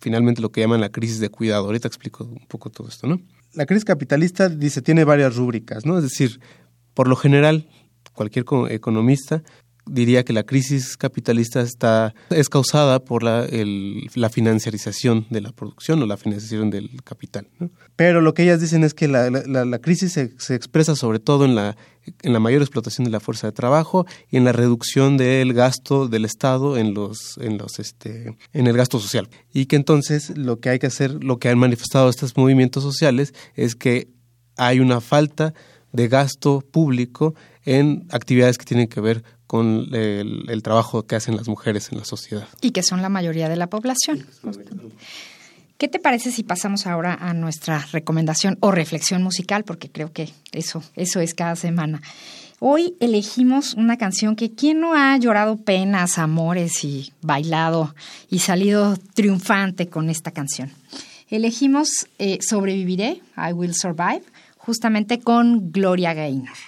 finalmente 0.00 0.42
lo 0.42 0.50
que 0.50 0.60
llaman 0.60 0.80
la 0.80 0.90
crisis 0.90 1.20
de 1.20 1.28
cuidado. 1.28 1.66
Ahorita 1.66 1.86
explico 1.86 2.24
un 2.24 2.46
poco 2.48 2.68
todo 2.70 2.88
esto, 2.88 3.06
¿no? 3.06 3.20
La 3.54 3.64
crisis 3.64 3.84
capitalista 3.84 4.48
dice 4.48 4.82
tiene 4.82 5.04
varias 5.04 5.36
rúbricas, 5.36 5.86
¿no? 5.86 5.96
Es 5.98 6.02
decir, 6.02 6.40
por 6.94 7.06
lo 7.06 7.14
general 7.14 7.68
cualquier 8.18 8.44
economista 8.70 9.44
diría 9.86 10.24
que 10.24 10.32
la 10.32 10.42
crisis 10.42 10.96
capitalista 10.96 11.60
está, 11.60 12.14
es 12.30 12.48
causada 12.48 12.98
por 12.98 13.22
la, 13.22 13.46
la 14.14 14.28
financiarización 14.28 15.26
de 15.30 15.40
la 15.40 15.52
producción 15.52 16.02
o 16.02 16.06
la 16.06 16.16
financiación 16.16 16.68
del 16.68 16.90
capital. 17.04 17.48
Pero 17.96 18.20
lo 18.20 18.34
que 18.34 18.42
ellas 18.42 18.60
dicen 18.60 18.84
es 18.84 18.92
que 18.92 19.08
la, 19.08 19.30
la, 19.30 19.78
crisis 19.78 20.12
se, 20.12 20.34
se, 20.38 20.54
expresa 20.54 20.94
sobre 20.94 21.20
todo 21.20 21.44
en 21.44 21.54
la, 21.54 21.76
en 22.22 22.32
la 22.32 22.40
mayor 22.40 22.60
explotación 22.60 23.04
de 23.04 23.10
la 23.10 23.20
fuerza 23.20 23.46
de 23.46 23.52
trabajo 23.52 24.04
y 24.30 24.36
en 24.36 24.44
la 24.44 24.52
reducción 24.52 25.16
del 25.16 25.54
gasto 25.54 26.08
del 26.08 26.24
Estado 26.24 26.76
en 26.76 26.92
los, 26.92 27.38
en 27.38 27.56
los, 27.56 27.78
este, 27.78 28.36
en 28.52 28.66
el 28.66 28.76
gasto 28.76 28.98
social. 28.98 29.28
Y 29.54 29.66
que 29.66 29.76
entonces 29.76 30.36
lo 30.36 30.60
que 30.60 30.70
hay 30.70 30.78
que 30.78 30.88
hacer, 30.88 31.24
lo 31.24 31.38
que 31.38 31.48
han 31.48 31.58
manifestado 31.58 32.10
estos 32.10 32.36
movimientos 32.36 32.82
sociales 32.82 33.32
es 33.54 33.74
que 33.74 34.08
hay 34.56 34.80
una 34.80 35.00
falta 35.00 35.54
de 35.98 36.06
gasto 36.06 36.60
público 36.60 37.34
en 37.64 38.06
actividades 38.12 38.56
que 38.56 38.64
tienen 38.64 38.86
que 38.86 39.00
ver 39.00 39.24
con 39.48 39.88
el, 39.92 40.62
trabajo 40.62 41.08
que 41.08 41.16
hacen 41.16 41.36
las 41.36 41.48
mujeres 41.48 41.90
en 41.90 41.98
la 41.98 42.04
sociedad. 42.04 42.46
Y 42.60 42.70
que 42.70 42.84
son 42.84 43.02
la 43.02 43.08
mayoría 43.08 43.48
de 43.48 43.56
la 43.56 43.66
población. 43.66 44.24
¿Qué 45.76 45.88
te 45.88 45.98
parece 45.98 46.30
si 46.30 46.44
pasamos 46.44 46.86
ahora 46.86 47.14
a 47.14 47.34
nuestra 47.34 47.84
recomendación 47.90 48.58
o 48.60 48.70
reflexión 48.70 49.24
musical? 49.24 49.64
Porque 49.64 49.90
creo 49.90 50.12
que 50.12 50.30
eso, 50.52 50.84
eso 50.94 51.18
es 51.18 51.34
cada 51.34 51.56
semana. 51.56 52.00
Hoy 52.60 52.94
elegimos 53.00 53.74
una 53.74 53.96
canción 53.96 54.36
que 54.36 54.52
quién 54.52 54.78
no 54.78 54.94
ha 54.94 55.16
llorado 55.16 55.56
penas, 55.56 56.18
amores 56.18 56.84
y 56.84 57.12
bailado 57.22 57.92
y 58.30 58.38
salido 58.38 58.96
triunfante 59.14 59.88
con 59.88 60.10
esta 60.10 60.30
canción. 60.30 60.70
Elegimos 61.28 62.06
eh, 62.20 62.38
Sobreviviré, 62.40 63.20
I 63.36 63.52
Will 63.52 63.74
Survive, 63.74 64.22
justamente 64.68 65.18
con 65.20 65.72
Gloria 65.72 66.12
Gaynor. 66.12 66.58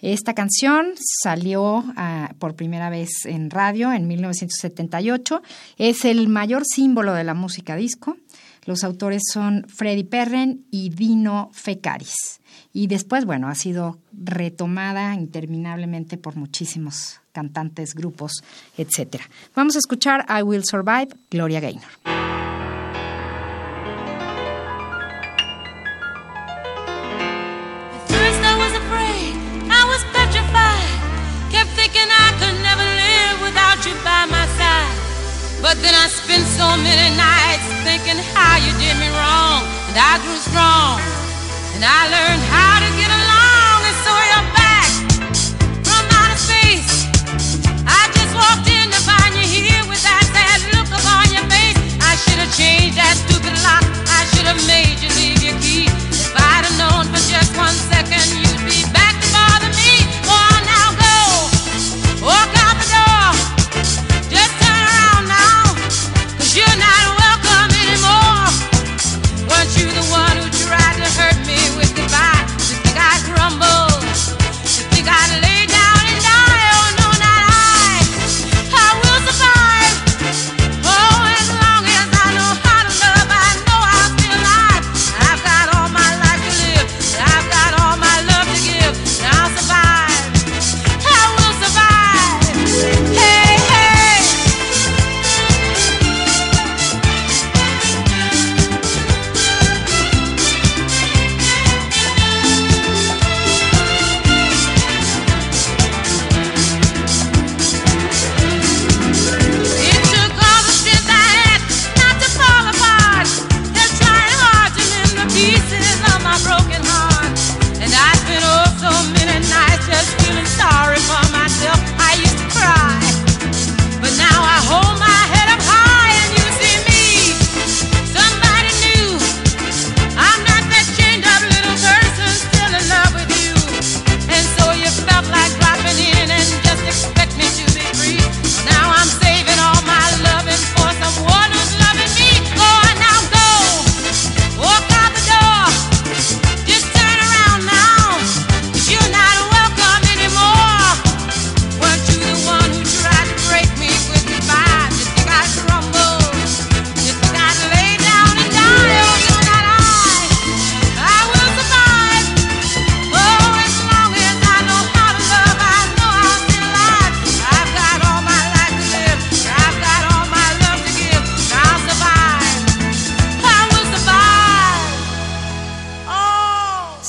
Esta 0.00 0.34
canción 0.34 0.86
salió 1.22 1.84
ah, 1.96 2.34
por 2.40 2.56
primera 2.56 2.90
vez 2.90 3.26
en 3.26 3.48
radio 3.48 3.92
en 3.92 4.08
1978. 4.08 5.40
Es 5.78 6.04
el 6.04 6.26
mayor 6.26 6.64
símbolo 6.66 7.14
de 7.14 7.22
la 7.22 7.34
música 7.34 7.76
disco. 7.76 8.16
Los 8.64 8.82
autores 8.82 9.22
son 9.32 9.66
Freddy 9.68 10.02
Perren 10.02 10.64
y 10.72 10.88
Dino 10.88 11.50
Fecaris. 11.52 12.40
Y 12.72 12.88
después, 12.88 13.24
bueno, 13.24 13.46
ha 13.46 13.54
sido 13.54 14.00
retomada 14.12 15.14
interminablemente 15.14 16.16
por 16.16 16.34
muchísimos 16.34 17.20
cantantes, 17.30 17.94
grupos, 17.94 18.42
etc. 18.76 19.22
Vamos 19.54 19.76
a 19.76 19.78
escuchar 19.78 20.26
I 20.28 20.42
Will 20.42 20.64
Survive, 20.64 21.10
Gloria 21.30 21.60
Gaynor. 21.60 22.23
And 41.74 41.84
I 41.84 42.06
learned 42.06 42.53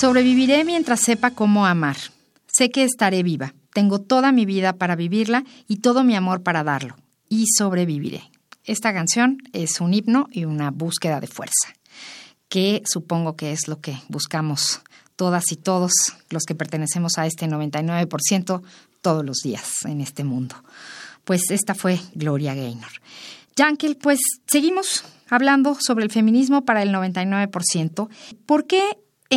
Sobreviviré 0.06 0.66
mientras 0.66 1.00
sepa 1.00 1.32
cómo 1.32 1.66
amar. 1.66 1.98
Sé 2.46 2.70
que 2.70 2.84
estaré 2.84 3.24
viva. 3.24 3.56
Tengo 3.74 4.00
toda 4.00 4.32
mi 4.32 4.46
vida 4.46 4.74
para 4.74 4.96
vivirla 4.96 5.44
y 5.68 5.78
todo 5.78 6.04
mi 6.04 6.16
amor 6.16 6.44
para 6.44 6.64
darlo. 6.64 6.96
Y 7.28 7.48
sobreviviré. 7.58 8.22
Esta 8.66 8.94
canción 8.94 9.40
es 9.52 9.82
un 9.82 9.96
himno 9.96 10.28
y 10.32 10.46
una 10.46 10.70
búsqueda 10.70 11.20
de 11.20 11.26
fuerza, 11.26 11.74
que 12.50 12.84
supongo 12.86 13.36
que 13.36 13.52
es 13.52 13.68
lo 13.68 13.82
que 13.82 13.98
buscamos 14.08 14.82
todas 15.16 15.52
y 15.52 15.56
todos 15.56 15.92
los 16.30 16.44
que 16.44 16.54
pertenecemos 16.54 17.18
a 17.18 17.26
este 17.26 17.48
99% 17.48 18.62
todos 19.02 19.26
los 19.26 19.38
días 19.38 19.72
en 19.86 20.02
este 20.02 20.24
mundo. 20.24 20.56
Pues 21.24 21.50
esta 21.50 21.74
fue 21.74 22.00
Gloria 22.14 22.54
Gaynor. 22.54 22.92
Yankel, 23.56 23.98
pues 23.98 24.20
seguimos 24.46 25.04
hablando 25.32 25.76
sobre 25.80 26.06
el 26.06 26.12
feminismo 26.12 26.64
para 26.64 26.84
el 26.84 26.94
99%. 26.94 28.08
¿Por 28.46 28.68
qué 28.68 28.84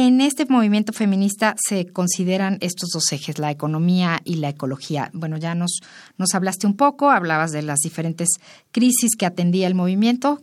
en 0.07 0.21
este 0.21 0.47
movimiento 0.47 0.93
feminista 0.93 1.57
se 1.59 1.87
consideran 1.87 2.59
estos 2.61 2.91
dos 2.91 3.11
ejes, 3.11 3.41
la 3.41 3.51
economía 3.51 4.21
y 4.25 4.37
la 4.37 4.51
ecología? 4.51 5.11
Bueno, 5.13 5.39
ya 5.39 5.57
nos, 5.57 5.81
nos 6.17 6.37
hablaste 6.37 6.69
un 6.69 6.77
poco, 6.77 7.11
hablabas 7.11 7.51
de 7.51 7.63
las 7.63 7.81
diferentes 7.81 8.29
crisis 8.71 9.17
que 9.19 9.27
atendía 9.27 9.67
el 9.67 9.75
movimiento. 9.75 10.41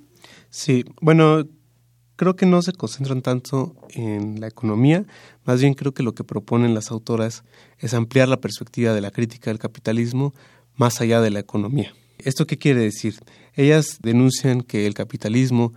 Sí, 0.49 0.83
bueno, 0.99 1.47
creo 2.17 2.35
que 2.35 2.45
no 2.45 2.61
se 2.61 2.73
concentran 2.73 3.21
tanto 3.21 3.77
en 3.91 4.41
la 4.41 4.47
economía, 4.47 5.05
más 5.45 5.61
bien 5.61 5.73
creo 5.73 5.93
que 5.93 6.03
lo 6.03 6.13
que 6.13 6.25
proponen 6.25 6.73
las 6.73 6.91
autoras 6.91 7.45
es 7.79 7.93
ampliar 7.93 8.27
la 8.27 8.41
perspectiva 8.41 8.91
de 8.91 8.99
la 8.99 9.11
crítica 9.11 9.51
del 9.51 9.59
capitalismo 9.59 10.33
más 10.75 10.99
allá 10.99 11.21
de 11.21 11.31
la 11.31 11.39
economía. 11.39 11.93
¿Esto 12.17 12.45
qué 12.45 12.57
quiere 12.57 12.81
decir? 12.81 13.21
Ellas 13.53 13.99
denuncian 14.01 14.63
que 14.63 14.85
el 14.85 14.93
capitalismo, 14.93 15.71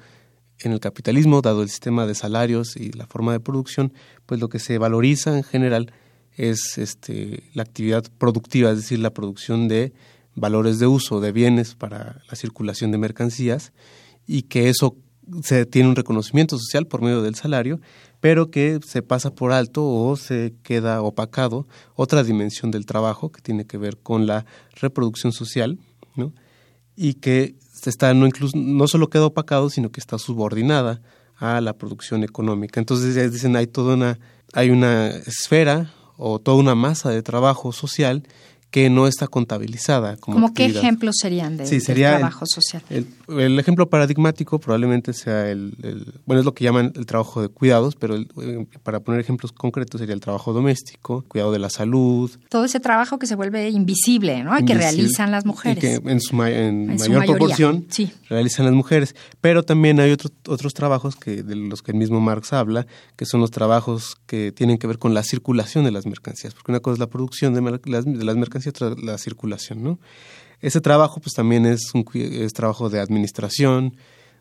en 0.61 0.73
el 0.73 0.81
capitalismo, 0.81 1.41
dado 1.41 1.63
el 1.63 1.69
sistema 1.69 2.07
de 2.07 2.15
salarios 2.15 2.77
y 2.77 2.93
la 2.93 3.07
forma 3.07 3.33
de 3.33 3.41
producción, 3.41 3.93
pues 4.27 4.41
lo 4.41 4.49
que 4.49 4.59
se 4.59 4.79
valoriza 4.79 5.37
en 5.37 5.45
general 5.45 5.93
es 6.37 6.79
este, 6.79 7.45
la 7.55 7.63
actividad 7.63 8.05
productiva, 8.19 8.71
es 8.71 8.77
decir, 8.77 8.99
la 8.99 9.15
producción 9.15 9.69
de 9.69 9.93
valores 10.35 10.79
de 10.79 10.87
uso, 10.87 11.21
de 11.21 11.33
bienes 11.33 11.75
para 11.75 12.23
la 12.29 12.37
circulación 12.37 12.93
de 12.93 12.99
mercancías, 12.99 13.73
y 14.27 14.43
que 14.43 14.69
eso 14.69 14.97
se 15.43 15.67
tiene 15.67 15.89
un 15.89 15.97
reconocimiento 15.97 16.57
social 16.59 16.87
por 16.87 17.03
medio 17.03 17.23
del 17.23 17.35
salario, 17.35 17.81
pero 18.21 18.51
que 18.51 18.81
se 18.87 19.03
pasa 19.03 19.35
por 19.35 19.53
alto 19.53 19.85
o 19.87 20.17
se 20.17 20.55
queda 20.63 21.03
opacado 21.03 21.67
otra 21.95 22.25
dimensión 22.25 22.71
del 22.71 22.87
trabajo 22.87 23.31
que 23.31 23.41
tiene 23.41 23.67
que 23.67 23.79
ver 23.79 23.99
con 23.99 24.27
la 24.27 24.47
reproducción 24.81 25.33
social, 25.33 25.79
¿no? 26.17 26.33
y 26.97 27.15
que 27.15 27.55
está 27.87 28.15
no 28.15 28.27
incluso 28.27 28.57
no 28.57 28.87
solo 28.89 29.11
queda 29.11 29.27
opacado, 29.27 29.71
sino 29.71 29.91
que 29.91 30.01
está 30.01 30.19
subordinada 30.19 31.01
a 31.37 31.61
la 31.61 31.75
producción 31.75 32.25
económica. 32.25 32.81
Entonces 32.81 33.33
dicen 33.33 33.57
hay 33.57 33.67
toda 33.67 33.95
una 33.95 34.19
hay 34.53 34.71
una 34.71 35.09
esfera 35.09 35.93
o 36.17 36.39
toda 36.39 36.57
una 36.57 36.75
masa 36.75 37.11
de 37.11 37.23
trabajo 37.23 37.73
social 37.73 38.25
que 38.71 38.91
no 38.91 39.07
está 39.07 39.27
contabilizada. 39.27 40.17
Como 40.17 40.53
qué 40.53 40.67
ejemplos 40.67 41.17
serían 41.21 41.57
de, 41.57 41.81
trabajo 41.81 42.45
social? 42.47 42.83
El, 43.29 43.59
ejemplo 43.59 43.89
paradigmático 43.89 44.59
probablemente 44.59 45.15
sea 45.15 45.51
el, 45.51 45.75
bueno, 46.27 46.41
es 46.41 46.45
lo 46.45 46.53
que 46.53 46.65
llaman 46.65 46.93
el 46.95 47.07
trabajo 47.07 47.41
de 47.41 47.49
cuidados, 47.49 47.97
pero 47.97 48.17
eh, 48.17 48.67
para 48.83 49.01
poner 49.01 49.21
ejemplos 49.21 49.53
concretos 49.53 50.01
sería 50.01 50.15
el 50.15 50.21
trabajo 50.21 50.53
doméstico, 50.53 51.25
cuidado 51.29 51.53
de 51.53 51.59
la 51.59 51.71
salud. 51.71 52.31
Todo 52.51 52.67
ese 52.67 52.79
trabajo 52.79 53.19
que 53.19 53.27
se 53.27 53.37
vuelve 53.37 53.71
invisible, 53.71 54.45
¿no? 54.45 54.55
Que 54.67 54.75
realizan 54.75 55.31
las 55.31 55.47
mujeres. 55.47 55.79
que 55.79 55.95
en, 55.95 56.21
su, 56.21 56.37
mayor 56.37 57.25
proporción 57.25 57.87
realizan 58.29 58.67
las 58.67 58.75
mujeres. 58.75 59.15
Pero 59.41 59.63
también 59.63 59.99
hay 59.99 60.11
otros 60.11 60.33
otros 60.47 60.75
trabajos 60.75 61.17
que 61.17 61.43
de 61.43 61.57
los 61.57 61.83
que 61.83 61.93
el 61.93 61.99
mismo 61.99 62.21
Marx 62.21 62.53
habla, 62.53 62.87
que 63.17 63.25
son 63.25 63.41
los 63.41 63.51
trabajos 63.51 64.17
que 64.27 64.53
tienen 64.53 64.77
que 64.77 64.87
ver 64.87 64.99
con 64.99 65.15
la 65.15 65.23
circulación 65.23 65.85
de 65.85 65.91
las 65.91 66.05
mercancías, 66.05 66.53
porque 66.53 66.73
una 66.73 66.81
cosa 66.81 66.95
es 66.95 66.99
la 66.99 67.07
producción 67.09 67.55
de, 67.55 67.61
de 67.61 68.25
las 68.25 68.37
mercancías 68.37 68.58
la 69.03 69.19
circulación, 69.19 69.83
¿no? 69.83 69.99
Ese 70.61 70.81
trabajo 70.81 71.21
pues 71.21 71.35
también 71.35 71.67
es 71.67 71.93
un 71.95 72.05
trabajo 72.53 72.91
de 72.91 73.01
administración, 73.01 73.97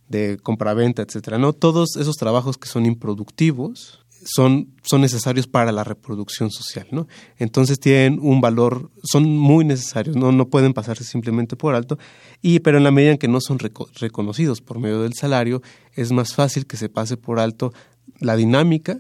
de 0.10 0.38
compraventa, 0.38 1.02
etcétera, 1.02 1.38
¿no? 1.38 1.54
Todos 1.54 1.96
esos 1.96 2.16
trabajos 2.16 2.58
que 2.58 2.68
son 2.68 2.86
improductivos 2.86 4.06
son, 4.26 4.74
son 4.84 5.02
necesarios 5.02 5.48
para 5.48 5.72
la 5.72 5.84
reproducción 5.84 6.52
social. 6.52 6.88
Entonces 7.38 7.80
tienen 7.80 8.20
un 8.22 8.42
valor, 8.42 8.92
son 9.04 9.38
muy 9.38 9.64
necesarios, 9.64 10.16
no, 10.16 10.32
no 10.32 10.50
pueden 10.50 10.74
pasarse 10.74 11.04
simplemente 11.04 11.56
por 11.56 11.76
alto, 11.76 11.98
y 12.42 12.60
pero 12.60 12.78
en 12.78 12.84
la 12.84 12.92
medida 12.92 13.12
en 13.12 13.18
que 13.18 13.28
no 13.28 13.40
son 13.42 13.60
reconocidos 13.60 14.62
por 14.62 14.80
medio 14.80 15.02
del 15.02 15.14
salario, 15.14 15.62
es 15.94 16.12
más 16.12 16.34
fácil 16.34 16.66
que 16.66 16.78
se 16.78 16.90
pase 16.90 17.18
por 17.18 17.40
alto 17.40 17.74
la 18.20 18.36
dinámica 18.36 19.00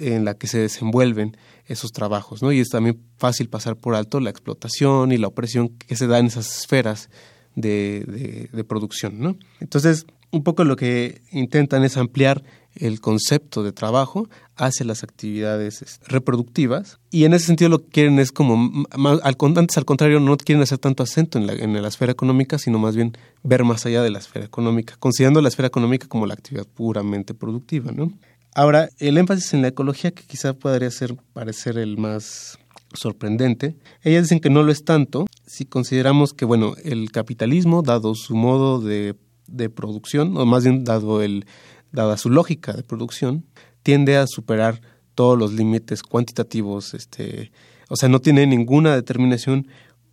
en 0.00 0.24
la 0.24 0.34
que 0.34 0.46
se 0.46 0.58
desenvuelven 0.58 1.36
esos 1.66 1.92
trabajos, 1.92 2.42
¿no? 2.42 2.52
Y 2.52 2.60
es 2.60 2.68
también 2.68 3.00
fácil 3.16 3.48
pasar 3.48 3.76
por 3.76 3.94
alto 3.94 4.18
la 4.20 4.30
explotación 4.30 5.12
y 5.12 5.18
la 5.18 5.28
opresión 5.28 5.68
que 5.68 5.96
se 5.96 6.06
da 6.06 6.18
en 6.18 6.26
esas 6.26 6.60
esferas 6.60 7.10
de, 7.54 8.64
producción, 8.68 9.20
¿no? 9.20 9.36
Entonces, 9.60 10.06
un 10.32 10.42
poco 10.42 10.64
lo 10.64 10.76
que 10.76 11.22
intentan 11.32 11.84
es 11.84 11.96
ampliar 11.96 12.42
el 12.76 13.00
concepto 13.00 13.64
de 13.64 13.72
trabajo 13.72 14.28
hacia 14.54 14.86
las 14.86 15.02
actividades 15.02 16.00
reproductivas 16.06 17.00
y 17.10 17.24
en 17.24 17.34
ese 17.34 17.46
sentido 17.46 17.68
lo 17.68 17.82
que 17.82 17.88
quieren 17.88 18.20
es 18.20 18.30
como 18.30 18.86
antes 18.94 19.76
al 19.76 19.84
contrario 19.84 20.20
no 20.20 20.36
quieren 20.36 20.62
hacer 20.62 20.78
tanto 20.78 21.02
acento 21.02 21.36
en 21.38 21.48
la, 21.48 21.54
en 21.54 21.82
la 21.82 21.88
esfera 21.88 22.12
económica 22.12 22.58
sino 22.58 22.78
más 22.78 22.94
bien 22.94 23.16
ver 23.42 23.64
más 23.64 23.86
allá 23.86 24.02
de 24.02 24.10
la 24.10 24.20
esfera 24.20 24.44
económica 24.44 24.94
considerando 25.00 25.42
la 25.42 25.48
esfera 25.48 25.66
económica 25.66 26.06
como 26.06 26.26
la 26.26 26.34
actividad 26.34 26.64
puramente 26.64 27.34
productiva 27.34 27.90
¿no? 27.90 28.12
Ahora, 28.54 28.88
el 28.98 29.18
énfasis 29.18 29.54
en 29.54 29.62
la 29.62 29.68
ecología, 29.68 30.10
que 30.10 30.24
quizá 30.24 30.54
podría 30.54 30.90
ser, 30.90 31.16
parecer 31.32 31.78
el 31.78 31.96
más 31.98 32.58
sorprendente, 32.94 33.76
ellas 34.02 34.24
dicen 34.24 34.40
que 34.40 34.50
no 34.50 34.62
lo 34.62 34.72
es 34.72 34.84
tanto 34.84 35.26
si 35.46 35.64
consideramos 35.64 36.32
que, 36.32 36.44
bueno, 36.44 36.74
el 36.84 37.12
capitalismo, 37.12 37.82
dado 37.82 38.14
su 38.14 38.34
modo 38.34 38.80
de, 38.80 39.16
de 39.46 39.70
producción, 39.70 40.36
o 40.36 40.46
más 40.46 40.64
bien 40.64 40.84
dado 40.84 41.22
el, 41.22 41.46
dada 41.92 42.16
su 42.16 42.30
lógica 42.30 42.72
de 42.72 42.82
producción, 42.82 43.46
tiende 43.82 44.16
a 44.16 44.26
superar 44.26 44.80
todos 45.14 45.38
los 45.38 45.52
límites 45.52 46.02
cuantitativos, 46.02 46.94
este, 46.94 47.52
o 47.88 47.96
sea, 47.96 48.08
no 48.08 48.20
tiene 48.20 48.46
ninguna 48.46 48.94
determinación 48.94 49.66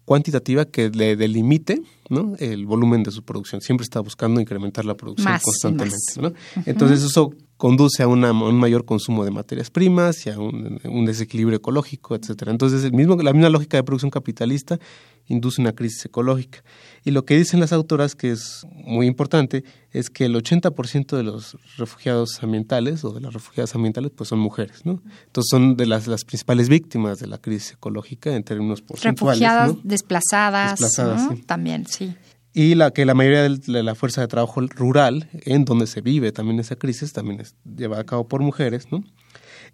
cuantitativa 0.07 0.63
que 0.63 0.89
le 0.89 1.17
delimite 1.17 1.81
¿no? 2.07 2.33
el 2.39 2.65
volumen 2.65 3.03
de 3.03 3.11
su 3.11 3.23
producción. 3.23 3.59
Siempre 3.59 3.83
está 3.83 3.99
buscando 3.99 4.39
incrementar 4.39 4.85
la 4.85 4.95
producción 4.95 5.37
constantemente. 5.43 6.21
¿no? 6.21 6.31
Entonces 6.65 7.03
eso 7.03 7.33
conduce 7.57 8.03
a, 8.03 8.07
una, 8.07 8.31
un 8.31 8.57
mayor 8.57 8.85
consumo 8.85 9.25
de 9.25 9.31
materias 9.31 9.69
primas 9.69 10.25
y 10.25 10.29
a 10.29 10.39
un, 10.39 11.05
desequilibrio 11.05 11.57
ecológico, 11.57 12.15
etcétera. 12.15 12.51
Entonces, 12.53 12.85
el 12.85 12.93
mismo, 12.93 13.17
la 13.17 13.33
misma 13.33 13.49
lógica 13.49 13.75
de 13.75 13.83
producción 13.83 14.09
capitalista 14.09 14.79
induce 15.27 15.61
una 15.61 15.73
crisis 15.73 16.05
ecológica. 16.05 16.63
Y 17.03 17.11
lo 17.11 17.25
que 17.25 17.37
dicen 17.37 17.59
las 17.59 17.73
autoras, 17.73 18.15
que 18.15 18.31
es 18.31 18.65
muy 18.71 19.07
importante, 19.07 19.63
es 19.91 20.09
que 20.09 20.25
el 20.25 20.35
80% 20.35 21.15
de 21.15 21.23
los 21.23 21.57
refugiados 21.77 22.41
ambientales 22.43 23.03
o 23.03 23.11
de 23.11 23.21
las 23.21 23.33
refugiadas 23.33 23.75
ambientales 23.75 24.11
pues 24.15 24.29
son 24.29 24.39
mujeres, 24.39 24.85
¿no? 24.85 25.01
Entonces 25.25 25.49
son 25.49 25.77
de 25.77 25.85
las, 25.85 26.07
las 26.07 26.25
principales 26.25 26.69
víctimas 26.69 27.19
de 27.19 27.27
la 27.27 27.37
crisis 27.37 27.73
ecológica 27.73 28.35
en 28.35 28.43
términos 28.43 28.81
porcentuales. 28.81 29.39
Refugiadas, 29.39 29.75
desplazadas, 29.83 30.79
desplazadas 30.79 31.45
también, 31.45 31.85
sí 31.87 32.15
y 32.57 32.73
la 32.73 32.89
que 32.89 33.05
la 33.05 33.13
mayoría 33.13 33.43
de 33.47 33.83
la 33.83 33.93
fuerza 33.93 34.21
de 34.21 34.27
trabajo 34.27 34.61
rural, 34.61 35.29
en 35.45 35.63
donde 35.63 35.85
se 35.85 36.01
vive 36.01 36.31
también 36.31 36.59
esa 36.59 36.75
crisis, 36.75 37.13
también 37.13 37.39
es 37.39 37.53
llevada 37.63 38.01
a 38.01 38.05
cabo 38.05 38.27
por 38.27 38.41
mujeres, 38.41 38.91
¿no? 38.91 39.03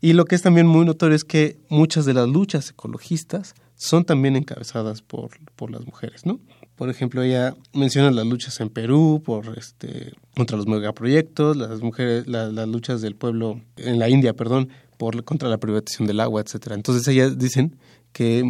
Y 0.02 0.12
lo 0.12 0.26
que 0.26 0.36
es 0.36 0.42
también 0.42 0.68
muy 0.68 0.86
notorio 0.86 1.16
es 1.16 1.24
que 1.24 1.56
muchas 1.70 2.04
de 2.04 2.14
las 2.14 2.28
luchas 2.28 2.72
ecologistas 2.72 3.56
son 3.76 4.06
también 4.06 4.36
encabezadas 4.36 5.02
por, 5.02 5.32
por 5.56 5.72
las 5.72 5.86
mujeres, 5.86 6.26
¿no? 6.26 6.40
Por 6.76 6.90
ejemplo, 6.90 7.22
ella 7.22 7.56
menciona 7.74 8.10
las 8.12 8.26
luchas 8.26 8.60
en 8.60 8.70
Perú 8.70 9.22
por 9.24 9.58
este 9.58 10.14
contra 10.36 10.58
los 10.58 10.68
megaproyectos, 10.68 11.56
las 11.56 11.82
mujeres, 11.82 12.28
las 12.28 12.68
luchas 12.68 13.02
del 13.02 13.16
pueblo 13.16 13.62
en 13.78 14.00
la 14.00 14.10
India, 14.10 14.34
perdón, 14.34 14.70
por 14.98 15.24
contra 15.24 15.50
la 15.50 15.60
privatización 15.60 16.08
del 16.08 16.20
agua, 16.20 16.42
etcétera. 16.42 16.76
Entonces 16.76 17.08
ellas 17.08 17.38
dicen 17.38 17.78
que 18.12 18.44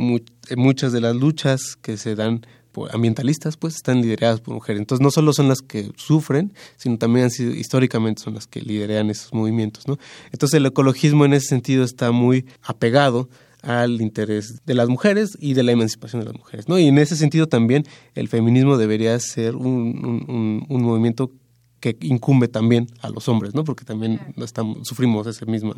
muchas 0.56 0.94
de 0.94 1.02
las 1.02 1.16
luchas 1.16 1.76
que 1.82 1.98
se 1.98 2.16
dan 2.16 2.46
ambientalistas 2.92 3.58
pues 3.58 3.76
están 3.76 4.02
lideradas 4.02 4.42
por 4.42 4.54
mujeres. 4.54 4.80
Entonces 4.80 5.04
no 5.04 5.12
solo 5.12 5.34
son 5.34 5.48
las 5.48 5.62
que 5.62 5.92
sufren, 5.96 6.54
sino 6.78 6.98
también 6.98 7.26
han 7.26 7.32
sido, 7.32 7.54
históricamente 7.54 8.24
son 8.24 8.34
las 8.34 8.48
que 8.48 8.62
lideran 8.62 9.10
esos 9.10 9.34
movimientos. 9.34 9.88
¿no? 9.88 9.98
Entonces 10.32 10.58
el 10.58 10.66
ecologismo 10.66 11.26
en 11.26 11.34
ese 11.34 11.48
sentido 11.48 11.84
está 11.84 12.12
muy 12.12 12.46
apegado 12.62 13.30
al 13.64 14.02
interés 14.02 14.62
de 14.66 14.74
las 14.76 14.90
mujeres 14.90 15.38
y 15.40 15.54
de 15.54 15.64
la 15.64 15.72
emancipación 15.72 16.22
de 16.22 16.28
las 16.28 16.38
mujeres. 16.38 16.70
¿no? 16.70 16.78
Y 16.78 16.88
en 16.88 16.98
ese 16.98 17.16
sentido 17.16 17.48
también 17.48 17.86
el 18.14 18.28
feminismo 18.28 18.78
debería 18.78 19.18
ser 19.20 19.56
un, 19.56 20.66
un 20.70 20.84
movimiento 20.84 21.32
que 21.80 21.98
incumbe 22.00 22.48
también 22.48 22.88
a 23.02 23.10
los 23.10 23.28
hombres, 23.28 23.54
¿no? 23.54 23.66
Porque 23.66 23.84
también 23.84 24.22
estamos, 24.38 24.88
sufrimos 24.88 25.28
esa 25.28 25.46
misma 25.46 25.74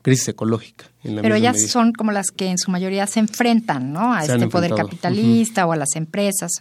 crisis 0.00 0.28
ecológica. 0.28 0.84
Pero 1.02 1.34
ellas 1.34 1.66
son 1.66 1.92
como 1.92 2.12
las 2.12 2.30
que 2.30 2.46
en 2.46 2.56
su 2.56 2.70
mayoría 2.70 3.04
se 3.08 3.18
enfrentan, 3.18 3.92
¿no? 3.92 4.12
A 4.12 4.24
este 4.24 4.46
poder 4.46 4.72
capitalista 4.76 5.66
o 5.66 5.72
a 5.72 5.76
las 5.76 5.96
empresas 5.96 6.52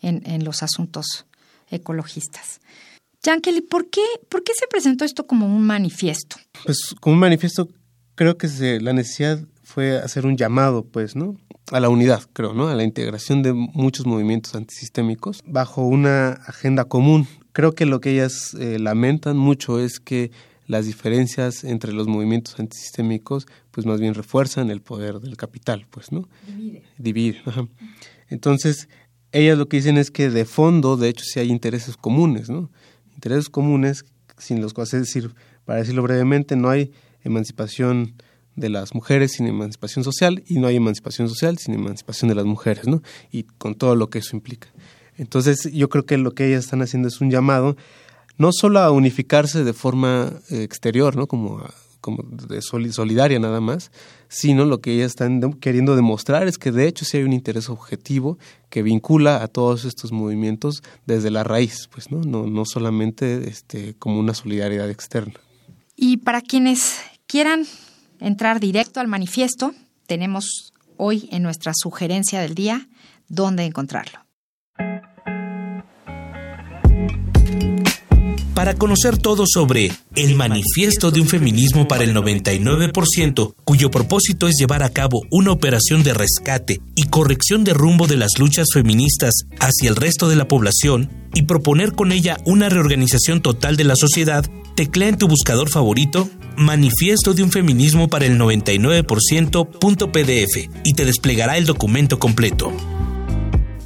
en, 0.00 0.22
en 0.24 0.44
los 0.44 0.62
asuntos 0.62 1.26
ecologistas. 1.70 2.62
Kelly, 3.42 3.60
¿por 3.60 3.90
qué, 3.90 4.00
¿por 4.30 4.42
qué 4.42 4.52
se 4.58 4.66
presentó 4.66 5.04
esto 5.04 5.26
como 5.26 5.46
un 5.46 5.62
manifiesto? 5.66 6.36
Pues 6.64 6.94
como 7.00 7.12
un 7.12 7.20
manifiesto 7.20 7.68
creo 8.14 8.38
que 8.38 8.48
se, 8.48 8.80
la 8.80 8.92
necesidad 8.92 9.40
fue 9.72 9.98
hacer 9.98 10.26
un 10.26 10.36
llamado, 10.36 10.84
pues, 10.84 11.16
¿no? 11.16 11.36
A 11.70 11.80
la 11.80 11.88
unidad, 11.88 12.22
creo, 12.32 12.52
¿no? 12.52 12.68
A 12.68 12.74
la 12.74 12.82
integración 12.82 13.42
de 13.42 13.52
muchos 13.52 14.06
movimientos 14.06 14.54
antisistémicos 14.54 15.42
bajo 15.46 15.82
una 15.82 16.32
agenda 16.46 16.84
común 16.84 17.26
creo 17.52 17.74
que 17.74 17.86
lo 17.86 18.00
que 18.00 18.10
ellas 18.10 18.54
eh, 18.54 18.78
lamentan 18.78 19.36
mucho 19.36 19.78
es 19.78 20.00
que 20.00 20.30
las 20.66 20.86
diferencias 20.86 21.64
entre 21.64 21.92
los 21.92 22.06
movimientos 22.06 22.58
antisistémicos 22.58 23.46
pues 23.70 23.86
más 23.86 24.00
bien 24.00 24.14
refuerzan 24.14 24.70
el 24.70 24.80
poder 24.80 25.20
del 25.20 25.36
capital, 25.36 25.86
pues, 25.90 26.12
¿no? 26.12 26.28
Divide. 26.46 26.82
Divide. 26.98 27.42
Entonces, 28.28 28.88
ellas 29.32 29.58
lo 29.58 29.68
que 29.68 29.78
dicen 29.78 29.98
es 29.98 30.10
que 30.10 30.30
de 30.30 30.44
fondo, 30.44 30.96
de 30.96 31.08
hecho, 31.08 31.24
sí 31.24 31.40
hay 31.40 31.50
intereses 31.50 31.96
comunes, 31.96 32.48
¿no? 32.48 32.70
Intereses 33.14 33.48
comunes 33.48 34.04
sin 34.38 34.60
los 34.60 34.72
cuales, 34.72 34.94
es 34.94 35.00
decir, 35.02 35.34
para 35.64 35.80
decirlo 35.80 36.02
brevemente, 36.02 36.56
no 36.56 36.70
hay 36.70 36.92
emancipación 37.22 38.14
de 38.56 38.68
las 38.68 38.94
mujeres 38.94 39.32
sin 39.32 39.46
emancipación 39.46 40.04
social 40.04 40.42
y 40.46 40.58
no 40.58 40.66
hay 40.66 40.76
emancipación 40.76 41.28
social 41.28 41.58
sin 41.58 41.74
emancipación 41.74 42.28
de 42.28 42.34
las 42.34 42.44
mujeres, 42.44 42.86
¿no? 42.86 43.02
Y 43.30 43.44
con 43.44 43.74
todo 43.74 43.96
lo 43.96 44.10
que 44.10 44.18
eso 44.18 44.36
implica. 44.36 44.68
Entonces 45.16 45.70
yo 45.72 45.88
creo 45.88 46.04
que 46.04 46.18
lo 46.18 46.32
que 46.32 46.46
ellas 46.48 46.64
están 46.64 46.82
haciendo 46.82 47.08
es 47.08 47.20
un 47.20 47.30
llamado 47.30 47.76
no 48.38 48.50
solo 48.52 48.80
a 48.80 48.90
unificarse 48.90 49.64
de 49.64 49.72
forma 49.72 50.32
eh, 50.50 50.62
exterior, 50.62 51.16
¿no? 51.16 51.26
Como, 51.26 51.62
como 52.00 52.24
de 52.24 52.60
solidaria 52.62 53.38
nada 53.38 53.60
más, 53.60 53.90
sino 54.28 54.64
lo 54.64 54.80
que 54.80 54.94
ellas 54.94 55.12
están 55.12 55.52
queriendo 55.54 55.94
demostrar 55.94 56.48
es 56.48 56.58
que 56.58 56.72
de 56.72 56.88
hecho 56.88 57.04
sí 57.04 57.18
hay 57.18 57.24
un 57.24 57.32
interés 57.32 57.68
objetivo 57.68 58.38
que 58.70 58.82
vincula 58.82 59.42
a 59.42 59.48
todos 59.48 59.84
estos 59.84 60.12
movimientos 60.12 60.82
desde 61.06 61.30
la 61.30 61.44
raíz, 61.44 61.88
pues, 61.92 62.10
¿no? 62.10 62.20
No, 62.20 62.46
no 62.46 62.64
solamente 62.64 63.48
este, 63.48 63.94
como 63.98 64.18
una 64.18 64.34
solidaridad 64.34 64.90
externa. 64.90 65.34
Y 65.94 66.16
para 66.18 66.40
quienes 66.40 66.96
quieran 67.26 67.66
entrar 68.22 68.60
directo 68.60 69.00
al 69.00 69.08
manifiesto, 69.08 69.74
tenemos 70.06 70.72
hoy 70.96 71.28
en 71.32 71.42
nuestra 71.42 71.72
sugerencia 71.74 72.40
del 72.40 72.54
día 72.54 72.88
dónde 73.28 73.64
encontrarlo. 73.64 74.20
Para 78.54 78.74
conocer 78.74 79.16
todo 79.16 79.44
sobre 79.46 79.90
el 80.14 80.36
manifiesto 80.36 81.10
de 81.10 81.22
un 81.22 81.26
feminismo 81.26 81.88
para 81.88 82.04
el 82.04 82.14
99%, 82.14 83.54
cuyo 83.64 83.90
propósito 83.90 84.46
es 84.46 84.56
llevar 84.58 84.82
a 84.82 84.90
cabo 84.90 85.22
una 85.30 85.52
operación 85.52 86.02
de 86.02 86.12
rescate 86.12 86.82
y 86.94 87.04
corrección 87.04 87.64
de 87.64 87.72
rumbo 87.72 88.06
de 88.06 88.16
las 88.16 88.38
luchas 88.38 88.66
feministas 88.74 89.32
hacia 89.58 89.88
el 89.88 89.96
resto 89.96 90.28
de 90.28 90.36
la 90.36 90.48
población 90.48 91.10
y 91.34 91.42
proponer 91.42 91.92
con 91.92 92.12
ella 92.12 92.36
una 92.44 92.68
reorganización 92.68 93.40
total 93.40 93.78
de 93.78 93.84
la 93.84 93.96
sociedad, 93.96 94.44
teclea 94.76 95.08
en 95.08 95.16
tu 95.16 95.28
buscador 95.28 95.70
favorito 95.70 96.28
Manifiesto 96.56 97.32
de 97.32 97.42
un 97.42 97.50
feminismo 97.50 98.08
para 98.08 98.26
el 98.26 98.38
99%.pdf 98.38 100.68
y 100.84 100.92
te 100.92 101.06
desplegará 101.06 101.56
el 101.56 101.64
documento 101.64 102.18
completo. 102.18 102.70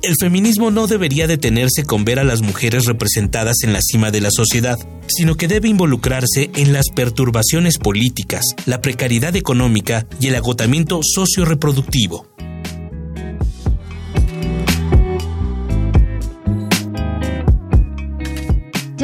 El 0.06 0.14
feminismo 0.20 0.70
no 0.70 0.86
debería 0.86 1.26
detenerse 1.26 1.82
con 1.82 2.04
ver 2.04 2.20
a 2.20 2.24
las 2.24 2.40
mujeres 2.40 2.84
representadas 2.84 3.56
en 3.64 3.72
la 3.72 3.80
cima 3.82 4.12
de 4.12 4.20
la 4.20 4.30
sociedad, 4.30 4.78
sino 5.08 5.34
que 5.34 5.48
debe 5.48 5.68
involucrarse 5.68 6.48
en 6.54 6.72
las 6.72 6.90
perturbaciones 6.94 7.78
políticas, 7.78 8.44
la 8.66 8.80
precariedad 8.80 9.34
económica 9.34 10.06
y 10.20 10.28
el 10.28 10.36
agotamiento 10.36 11.00
socio-reproductivo. 11.02 12.28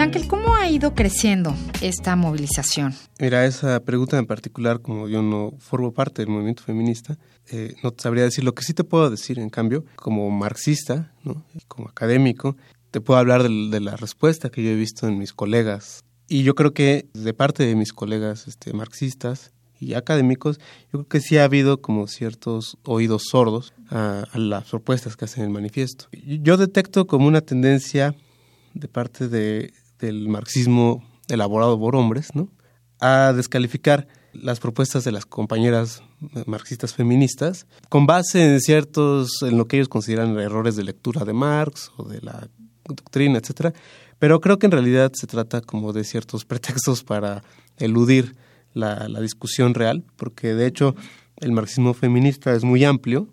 Yankel, 0.02 0.26
¿cómo 0.26 0.56
ha 0.56 0.68
ido 0.68 0.96
creciendo 0.96 1.54
esta 1.80 2.16
movilización? 2.16 2.92
Mira, 3.20 3.46
esa 3.46 3.78
pregunta 3.78 4.18
en 4.18 4.26
particular, 4.26 4.80
como 4.80 5.08
yo 5.08 5.22
no 5.22 5.52
formo 5.60 5.92
parte 5.92 6.22
del 6.22 6.28
movimiento 6.28 6.64
feminista, 6.64 7.18
eh, 7.52 7.76
no 7.84 7.92
te 7.92 8.02
sabría 8.02 8.24
decir. 8.24 8.42
Lo 8.42 8.52
que 8.52 8.64
sí 8.64 8.74
te 8.74 8.82
puedo 8.82 9.08
decir, 9.10 9.38
en 9.38 9.48
cambio, 9.48 9.84
como 9.94 10.28
marxista, 10.28 11.12
¿no? 11.22 11.44
como 11.68 11.88
académico, 11.88 12.56
te 12.90 13.00
puedo 13.00 13.20
hablar 13.20 13.44
de, 13.44 13.78
la 13.78 13.96
respuesta 13.96 14.50
que 14.50 14.64
yo 14.64 14.70
he 14.70 14.74
visto 14.74 15.06
en 15.06 15.18
mis 15.18 15.32
colegas. 15.32 16.02
Y 16.26 16.42
yo 16.42 16.56
creo 16.56 16.74
que 16.74 17.06
de 17.14 17.32
parte 17.32 17.64
de 17.64 17.76
mis 17.76 17.92
colegas 17.92 18.48
este, 18.48 18.72
marxistas 18.72 19.52
y 19.78 19.94
académicos, 19.94 20.58
yo 20.92 20.98
creo 20.98 21.06
que 21.06 21.20
sí 21.20 21.38
ha 21.38 21.44
habido 21.44 21.80
como 21.80 22.08
ciertos 22.08 22.76
oídos 22.82 23.26
sordos 23.30 23.72
a, 23.88 24.24
a 24.32 24.38
las 24.38 24.68
propuestas 24.68 25.16
que 25.16 25.26
hacen 25.26 25.44
el 25.44 25.50
manifiesto. 25.50 26.06
Yo 26.10 26.56
detecto 26.56 27.06
como 27.06 27.28
una 27.28 27.40
tendencia 27.40 28.16
de 28.74 28.88
parte 28.88 29.28
de, 29.28 29.72
del 30.02 30.28
marxismo 30.28 31.02
elaborado 31.28 31.78
por 31.78 31.96
hombres, 31.96 32.34
¿no? 32.34 32.48
a 33.00 33.32
descalificar 33.32 34.06
las 34.32 34.60
propuestas 34.60 35.04
de 35.04 35.12
las 35.12 35.26
compañeras 35.26 36.02
marxistas 36.46 36.94
feministas 36.94 37.66
con 37.88 38.06
base 38.06 38.44
en 38.44 38.60
ciertos 38.60 39.42
en 39.42 39.58
lo 39.58 39.66
que 39.66 39.76
ellos 39.76 39.88
consideran 39.88 40.38
errores 40.38 40.76
de 40.76 40.84
lectura 40.84 41.24
de 41.24 41.32
Marx 41.32 41.90
o 41.96 42.04
de 42.04 42.20
la 42.22 42.48
doctrina, 42.84 43.38
etcétera, 43.38 43.74
pero 44.18 44.40
creo 44.40 44.58
que 44.58 44.66
en 44.66 44.72
realidad 44.72 45.12
se 45.14 45.26
trata 45.26 45.60
como 45.60 45.92
de 45.92 46.04
ciertos 46.04 46.44
pretextos 46.46 47.02
para 47.02 47.42
eludir 47.76 48.36
la, 48.72 49.08
la 49.08 49.20
discusión 49.20 49.74
real, 49.74 50.04
porque 50.16 50.54
de 50.54 50.66
hecho 50.66 50.94
el 51.38 51.52
marxismo 51.52 51.94
feminista 51.94 52.54
es 52.54 52.62
muy 52.62 52.84
amplio 52.84 53.28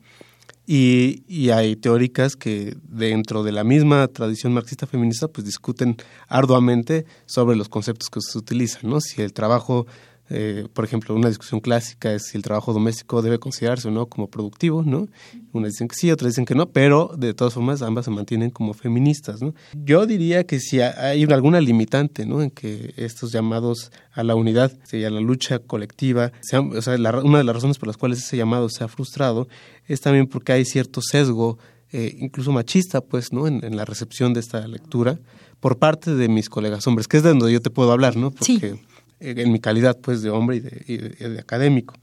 y, 0.72 1.24
y, 1.28 1.50
hay 1.50 1.76
teóricas 1.76 2.36
que 2.36 2.78
dentro 2.84 3.42
de 3.42 3.52
la 3.52 3.64
misma 3.64 4.08
tradición 4.08 4.54
marxista 4.54 4.86
feminista 4.86 5.28
pues 5.28 5.44
discuten 5.44 5.98
arduamente 6.28 7.08
sobre 7.26 7.58
los 7.58 7.70
conceptos 7.70 8.12
que 8.12 8.22
se 8.22 8.38
utilizan, 8.38 8.88
¿no? 8.88 9.02
Si 9.02 9.24
el 9.24 9.34
trabajo 9.34 9.88
eh, 10.30 10.68
por 10.74 10.86
ejemplo, 10.86 11.16
una 11.16 11.28
discusión 11.28 11.60
clásica 11.60 12.14
es 12.14 12.28
si 12.28 12.38
el 12.38 12.44
trabajo 12.44 12.72
doméstico 12.72 13.22
debe 13.22 13.40
considerarse 13.40 13.88
o 13.88 13.92
no 13.92 14.06
como 14.06 14.28
productivo, 14.28 14.84
¿no? 14.84 15.08
Unas 15.54 15.72
dicen 15.72 15.88
que 15.88 15.96
sí, 15.96 16.12
otras 16.12 16.34
dicen 16.34 16.46
que 16.46 16.54
no, 16.54 16.70
pero 16.70 17.12
de 17.18 17.34
todas 17.34 17.56
formas 17.56 17.82
ambas 17.82 18.06
se 18.06 18.12
mantienen 18.12 18.52
como 18.52 18.74
feministas, 18.74 19.42
¿no? 19.42 19.56
Yo 19.74 20.06
diría 20.06 20.46
que 20.46 20.60
si 20.60 20.82
hay 20.82 21.24
alguna 21.24 21.62
limitante, 21.62 22.28
¿no? 22.28 22.44
En 22.44 22.52
que 22.52 22.94
estos 22.98 23.32
llamados 23.32 23.92
a 24.12 24.24
la 24.24 24.36
unidad 24.36 24.72
y 24.92 25.04
a 25.04 25.10
la 25.10 25.20
lucha 25.20 25.60
colectiva, 25.60 26.32
o 26.42 26.82
sea, 26.82 26.96
una 26.96 27.38
de 27.40 27.44
las 27.44 27.56
razones 27.56 27.80
por 27.80 27.88
las 27.88 27.98
cuales 27.98 28.20
ese 28.20 28.38
llamado 28.38 28.70
se 28.70 28.84
ha 28.84 28.88
frustrado 28.88 29.48
es 29.88 30.02
también 30.02 30.28
porque 30.28 30.52
hay 30.52 30.66
cierto 30.66 31.02
sesgo, 31.02 31.58
eh, 31.92 32.16
incluso 32.20 32.52
machista, 32.52 33.02
pues, 33.02 33.34
¿no? 33.34 33.48
En, 33.48 33.76
la 33.76 33.86
recepción 33.86 34.34
de 34.34 34.42
esta 34.42 34.68
lectura 34.68 35.20
por 35.60 35.80
parte 35.80 36.14
de 36.14 36.30
mis 36.30 36.50
colegas 36.50 36.86
hombres, 36.86 37.08
que 37.08 37.18
es 37.18 37.24
de 37.24 37.30
donde 37.30 37.52
yo 37.52 37.62
te 37.62 37.72
puedo 37.72 37.92
hablar, 37.92 38.16
¿no? 38.16 38.32
Porque 38.32 38.80
en 39.20 39.52
mi 39.52 39.60
calidad 39.60 39.98
pues 40.00 40.22
de 40.22 40.30
hombre 40.30 40.58
y 40.88 40.98
de, 40.98 41.40
académico. 41.40 41.96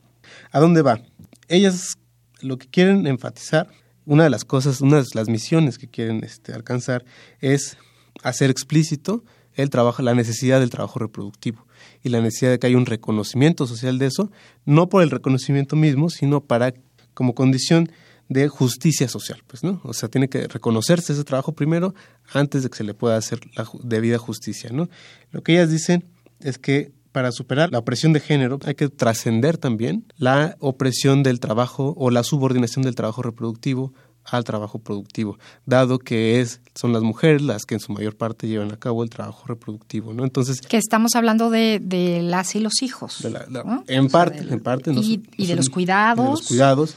¿A 0.50 0.60
dónde 0.60 0.82
va? 0.82 1.00
Ellas 1.48 1.96
lo 2.40 2.58
que 2.58 2.68
quieren 2.68 3.06
enfatizar, 3.06 3.68
una 4.04 4.24
de 4.24 4.30
las 4.30 4.44
cosas, 4.44 4.80
una 4.80 4.98
de 4.98 5.06
las 5.14 5.28
misiones 5.28 5.78
que 5.78 5.88
quieren 5.88 6.22
este, 6.22 6.52
alcanzar 6.52 7.04
es 7.40 7.76
hacer 8.22 8.50
explícito 8.50 9.24
el 9.54 9.70
trabajo, 9.70 10.02
la 10.02 10.14
necesidad 10.14 10.60
del 10.60 10.70
trabajo 10.70 10.98
reproductivo 10.98 11.66
y 12.02 12.10
la 12.10 12.20
necesidad 12.20 12.50
de 12.50 12.58
que 12.58 12.66
haya 12.66 12.76
un 12.76 12.86
reconocimiento 12.86 13.66
social 13.66 13.98
de 13.98 14.06
eso, 14.06 14.30
no 14.64 14.88
por 14.88 15.02
el 15.02 15.10
reconocimiento 15.10 15.76
mismo, 15.76 16.10
sino 16.10 16.42
para 16.42 16.74
como 17.14 17.34
condición 17.34 17.90
de 18.28 18.48
justicia 18.48 19.08
social, 19.08 19.42
pues, 19.46 19.62
¿no? 19.62 19.80
O 19.84 19.92
sea, 19.92 20.08
tiene 20.08 20.28
que 20.28 20.48
reconocerse 20.48 21.12
ese 21.12 21.24
trabajo 21.24 21.52
primero 21.52 21.94
antes 22.32 22.62
de 22.62 22.70
que 22.70 22.76
se 22.76 22.84
le 22.84 22.92
pueda 22.92 23.16
hacer 23.16 23.40
la 23.56 23.68
debida 23.82 24.18
justicia, 24.18 24.70
¿no? 24.72 24.88
Lo 25.30 25.42
que 25.42 25.52
ellas 25.52 25.70
dicen 25.70 26.04
es 26.40 26.58
que 26.58 26.92
para 27.16 27.32
superar 27.32 27.72
la 27.72 27.78
opresión 27.78 28.12
de 28.12 28.20
género 28.20 28.58
hay 28.66 28.74
que 28.74 28.90
trascender 28.90 29.56
también 29.56 30.04
la 30.18 30.54
opresión 30.60 31.22
del 31.22 31.40
trabajo 31.40 31.94
o 31.96 32.10
la 32.10 32.22
subordinación 32.22 32.84
del 32.84 32.94
trabajo 32.94 33.22
reproductivo 33.22 33.94
al 34.22 34.44
trabajo 34.44 34.80
productivo, 34.80 35.38
dado 35.64 35.98
que 35.98 36.42
es 36.42 36.60
son 36.74 36.92
las 36.92 37.00
mujeres 37.00 37.40
las 37.40 37.64
que 37.64 37.72
en 37.72 37.80
su 37.80 37.90
mayor 37.94 38.18
parte 38.18 38.48
llevan 38.48 38.70
a 38.70 38.76
cabo 38.76 39.02
el 39.02 39.08
trabajo 39.08 39.46
reproductivo, 39.46 40.12
¿no? 40.12 40.24
Entonces 40.24 40.60
que 40.60 40.76
estamos 40.76 41.14
hablando 41.14 41.48
de, 41.48 41.80
de 41.82 42.20
las 42.20 42.54
y 42.54 42.60
los 42.60 42.82
hijos, 42.82 43.24
en, 43.24 44.10
parte, 44.10 44.40
en 44.40 44.60
parte, 44.60 44.92
y, 44.92 45.46
de 45.46 45.56
los 45.56 45.70
cuidados, 45.70 46.22
de 46.22 46.30
los 46.32 46.46
cuidados. 46.46 46.96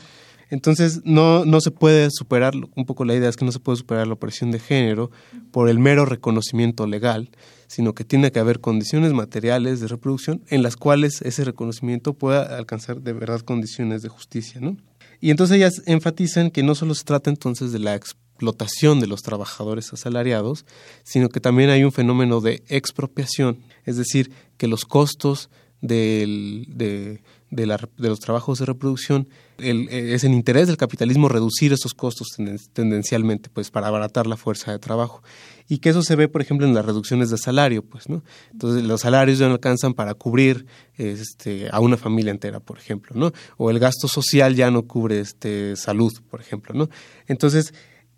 Entonces 0.49 0.99
no 1.05 1.45
no 1.45 1.62
se 1.62 1.71
puede 1.71 2.10
superar 2.12 2.55
un 2.75 2.86
poco 2.86 3.05
la 3.05 3.15
idea 3.15 3.29
es 3.29 3.38
que 3.38 3.45
no 3.45 3.53
se 3.53 3.60
puede 3.60 3.77
superar 3.77 4.05
la 4.05 4.15
opresión 4.15 4.51
de 4.51 4.60
género 4.60 5.12
por 5.51 5.69
el 5.69 5.79
mero 5.79 6.05
reconocimiento 6.05 6.88
legal, 6.88 7.29
sino 7.69 7.93
que 7.93 8.03
tiene 8.03 8.32
que 8.32 8.39
haber 8.39 8.60
condiciones 8.60 9.13
materiales 9.13 9.79
de 9.79 9.88
reproducción 9.88 10.43
en 10.47 10.63
las 10.63 10.75
cuales 10.75 11.21
ese 11.21 11.45
reconocimiento 11.45 12.13
pueda 12.13 12.58
alcanzar 12.58 13.01
de 13.01 13.13
verdad 13.13 13.41
condiciones 13.41 14.01
de 14.01 14.10
justicia, 14.10 14.60
¿no? 14.60 14.75
Y 15.21 15.29
entonces 15.29 15.58
ellas 15.58 15.84
enfatizan 15.86 16.49
que 16.49 16.63
no 16.63 16.73
solo 16.73 16.95
se 16.95 17.03
trata 17.03 17.29
entonces 17.29 17.71
de 17.71 17.77
la 17.77 17.93
explotación 17.93 18.99
de 18.99 19.05
los 19.05 19.21
trabajadores 19.21 19.93
asalariados, 19.93 20.65
sino 21.03 21.29
que 21.29 21.39
también 21.39 21.69
hay 21.69 21.84
un 21.84 21.91
fenómeno 21.91 22.41
de 22.41 22.63
expropiación, 22.69 23.60
es 23.86 23.97
decir, 23.97 24.32
que 24.58 24.67
los 24.67 24.86
costos 24.86 25.51
del, 25.81 26.65
de, 26.69 27.21
de, 27.51 27.65
los 27.97 28.19
trabajos 28.19 28.59
de 28.59 28.65
reproducción 28.65 29.27
es 29.57 30.23
en 30.23 30.33
interés 30.33 30.67
del 30.67 30.77
capitalismo 30.77 31.29
reducir 31.29 31.73
esos 31.73 31.93
costos 31.93 32.27
tendencialmente, 32.73 33.49
pues 33.49 33.71
para 33.71 33.87
abaratar 33.87 34.27
la 34.27 34.37
fuerza 34.37 34.71
de 34.71 34.79
trabajo. 34.79 35.21
Y 35.67 35.79
que 35.79 35.89
eso 35.89 36.01
se 36.01 36.15
ve, 36.15 36.27
por 36.27 36.41
ejemplo, 36.41 36.65
en 36.65 36.73
las 36.73 36.85
reducciones 36.85 37.29
de 37.29 37.37
salario, 37.37 37.83
pues, 37.83 38.09
¿no? 38.09 38.23
Entonces, 38.51 38.83
los 38.83 39.01
salarios 39.01 39.37
ya 39.37 39.47
no 39.47 39.53
alcanzan 39.53 39.93
para 39.93 40.15
cubrir 40.15 40.65
este, 40.97 41.69
a 41.71 41.79
una 41.79 41.95
familia 41.95 42.31
entera, 42.31 42.59
por 42.59 42.77
ejemplo, 42.79 43.15
¿no? 43.15 43.31
O 43.57 43.69
el 43.69 43.77
gasto 43.77 44.07
social 44.07 44.55
ya 44.55 44.71
no 44.71 44.83
cubre 44.83 45.19
este, 45.19 45.75
salud, 45.75 46.11
por 46.29 46.41
ejemplo, 46.41 46.73
¿no? 46.73 46.89
Entonces, 47.27 47.73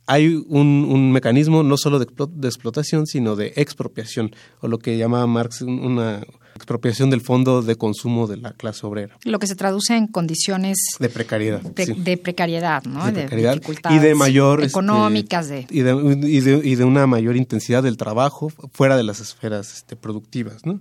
hay 0.07 0.43
un, 0.47 0.87
un, 0.89 1.11
mecanismo 1.11 1.63
no 1.63 1.77
solo 1.77 1.99
de, 1.99 2.07
de, 2.31 2.47
explotación, 2.47 3.05
sino 3.05 3.35
de 3.35 3.53
expropiación, 3.55 4.33
o 4.59 4.67
lo 4.67 4.79
que 4.79 4.97
llamaba 4.97 5.27
Marx 5.27 5.61
una 5.61 6.21
expropiación 6.55 7.09
del 7.09 7.21
fondo 7.21 7.61
de 7.61 7.75
consumo 7.75 8.27
de 8.27 8.37
la 8.37 8.53
clase 8.53 8.85
obrera. 8.85 9.17
Lo 9.23 9.39
que 9.39 9.47
se 9.47 9.55
traduce 9.55 9.95
en 9.95 10.07
condiciones 10.07 10.77
de 10.99 11.09
precariedad. 11.09 11.61
De 11.61 12.17
precariedad, 12.17 12.83
¿no? 12.83 13.05
De, 13.05 13.27
precariedad 13.27 13.61
y 13.89 13.99
de 13.99 14.15
mayor... 14.15 14.61
Este, 14.61 14.71
económicas. 14.71 15.49
de... 15.49 15.67
Y, 15.69 15.81
de, 15.81 16.19
y, 16.27 16.39
de, 16.39 16.61
y 16.63 16.75
de 16.75 16.83
una 16.83 17.07
mayor 17.07 17.35
intensidad 17.35 17.83
del 17.83 17.97
trabajo 17.97 18.51
fuera 18.71 18.97
de 18.97 19.03
las 19.03 19.19
esferas 19.19 19.73
este, 19.73 19.95
productivas, 19.95 20.65
¿no? 20.65 20.79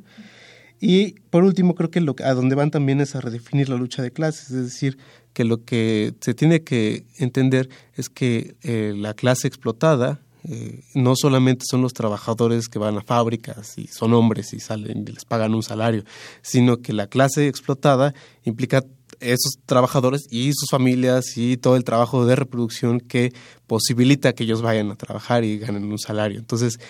Y 0.80 1.12
por 1.28 1.44
último, 1.44 1.74
creo 1.74 1.90
que 1.90 2.00
lo, 2.00 2.16
a 2.24 2.32
donde 2.32 2.54
van 2.54 2.70
también 2.70 3.00
es 3.02 3.14
a 3.14 3.20
redefinir 3.20 3.68
la 3.68 3.76
lucha 3.76 4.02
de 4.02 4.12
clases, 4.12 4.50
es 4.50 4.64
decir, 4.64 4.96
que 5.34 5.44
lo 5.44 5.64
que 5.64 6.14
se 6.20 6.32
tiene 6.32 6.62
que 6.62 7.04
entender 7.18 7.68
es 7.94 8.08
que 8.08 8.56
eh, 8.62 8.94
la 8.96 9.12
clase 9.14 9.46
explotada 9.46 10.20
Eh, 10.48 10.82
no 10.94 11.14
solamente 11.16 11.64
son 11.68 11.82
los 11.82 11.92
trabajadores 11.92 12.68
que 12.68 12.78
van 12.78 12.96
a 12.96 13.02
fábricas 13.02 13.76
y 13.76 13.88
son 13.88 14.14
hombres 14.14 14.52
y 14.54 14.60
salen 14.60 15.04
y 15.06 15.12
les 15.12 15.24
pagan 15.24 15.54
un 15.54 15.62
salario, 15.62 16.04
sino 16.40 16.78
que 16.78 16.92
la 16.92 17.08
clase 17.08 17.46
explotada 17.46 18.14
implica 18.44 18.84
esos 19.20 19.58
trabajadores 19.66 20.26
y 20.30 20.52
sus 20.54 20.70
familias 20.70 21.36
y 21.36 21.56
todo 21.56 21.76
el 21.76 21.84
trabajo 21.84 22.24
de 22.24 22.36
reproducción 22.36 23.00
que 23.00 23.32
posibilita 23.66 24.32
que 24.32 24.44
ellos 24.44 24.62
vayan 24.62 24.90
a 24.90 24.96
trabajar 24.96 25.44
y 25.44 25.58
ganen 25.58 25.84
un 25.84 25.98
salario. 25.98 26.38
Entonces, 26.38 26.80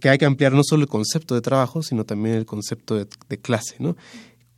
que 0.00 0.08
hay 0.08 0.18
que 0.18 0.24
ampliar 0.24 0.52
no 0.52 0.62
solo 0.64 0.82
el 0.82 0.88
concepto 0.88 1.34
de 1.34 1.40
trabajo, 1.40 1.82
sino 1.82 2.04
también 2.04 2.36
el 2.36 2.46
concepto 2.46 2.94
de, 2.96 3.38
clase, 3.40 3.76
¿no? 3.78 3.96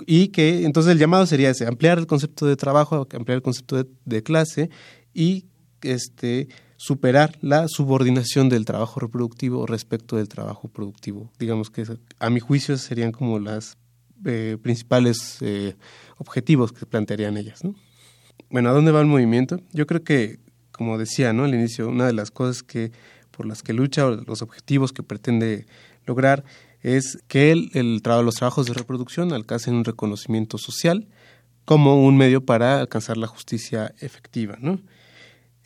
Y 0.06 0.28
que 0.28 0.64
entonces 0.64 0.92
el 0.92 0.98
llamado 0.98 1.24
sería 1.26 1.50
ese, 1.50 1.66
ampliar 1.66 1.98
el 1.98 2.06
concepto 2.06 2.46
de 2.46 2.56
trabajo, 2.56 3.06
ampliar 3.12 3.36
el 3.36 3.42
concepto 3.42 3.84
de, 4.04 4.22
clase 4.22 4.68
y 5.14 5.46
este 5.82 6.48
superar 6.86 7.38
la 7.40 7.66
subordinación 7.66 8.50
del 8.50 8.66
trabajo 8.66 9.00
reproductivo 9.00 9.66
respecto 9.66 10.16
del 10.16 10.28
trabajo 10.28 10.68
productivo. 10.68 11.32
Digamos 11.38 11.70
que 11.70 11.86
a 12.18 12.28
mi 12.28 12.40
juicio 12.40 12.76
serían 12.76 13.10
como 13.10 13.38
las 13.38 13.78
eh, 14.26 14.58
principales 14.60 15.38
eh, 15.40 15.76
objetivos 16.18 16.72
que 16.72 16.84
plantearían 16.84 17.38
ellas. 17.38 17.62
Bueno, 18.50 18.68
¿a 18.68 18.72
dónde 18.74 18.92
va 18.92 19.00
el 19.00 19.06
movimiento? 19.06 19.60
Yo 19.72 19.86
creo 19.86 20.04
que, 20.04 20.40
como 20.72 20.98
decía 20.98 21.32
¿no? 21.32 21.44
al 21.44 21.54
inicio, 21.54 21.88
una 21.88 22.06
de 22.06 22.12
las 22.12 22.30
cosas 22.30 22.62
que 22.62 22.92
por 23.30 23.46
las 23.46 23.62
que 23.62 23.72
lucha 23.72 24.06
o 24.06 24.16
los 24.16 24.42
objetivos 24.42 24.92
que 24.92 25.02
pretende 25.02 25.64
lograr 26.04 26.44
es 26.82 27.16
que 27.28 27.50
el, 27.50 27.70
los 28.04 28.34
trabajos 28.34 28.66
de 28.66 28.74
reproducción 28.74 29.32
alcancen 29.32 29.74
un 29.74 29.84
reconocimiento 29.84 30.58
social 30.58 31.08
como 31.64 32.04
un 32.04 32.18
medio 32.18 32.44
para 32.44 32.78
alcanzar 32.80 33.16
la 33.16 33.26
justicia 33.26 33.94
efectiva. 34.00 34.58
¿no? 34.60 34.80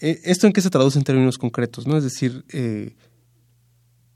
Eh, 0.00 0.20
¿Esto 0.24 0.46
en 0.46 0.52
qué 0.52 0.60
se 0.60 0.70
traduce 0.70 0.98
en 0.98 1.04
términos 1.04 1.38
concretos? 1.38 1.86
¿no? 1.86 1.96
Es 1.96 2.04
decir, 2.04 2.44
eh, 2.52 2.94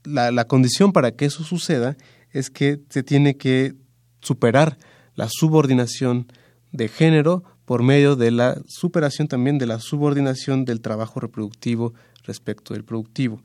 la, 0.03 0.45
condición 0.45 0.93
para 0.93 1.11
que 1.11 1.25
eso 1.25 1.43
suceda 1.43 1.97
es 2.31 2.49
que 2.49 2.79
se 2.89 3.03
tiene 3.03 3.37
que 3.37 3.73
superar 4.21 4.77
la 5.15 5.27
subordinación 5.29 6.27
de 6.71 6.87
género 6.87 7.43
por 7.65 7.83
medio 7.83 8.15
de 8.15 8.31
la 8.31 8.61
superación 8.67 9.27
también 9.27 9.57
de 9.57 9.65
la 9.65 9.79
subordinación 9.79 10.65
del 10.65 10.81
trabajo 10.81 11.19
reproductivo 11.19 11.93
respecto 12.23 12.73
del 12.73 12.83
productivo. 12.83 13.41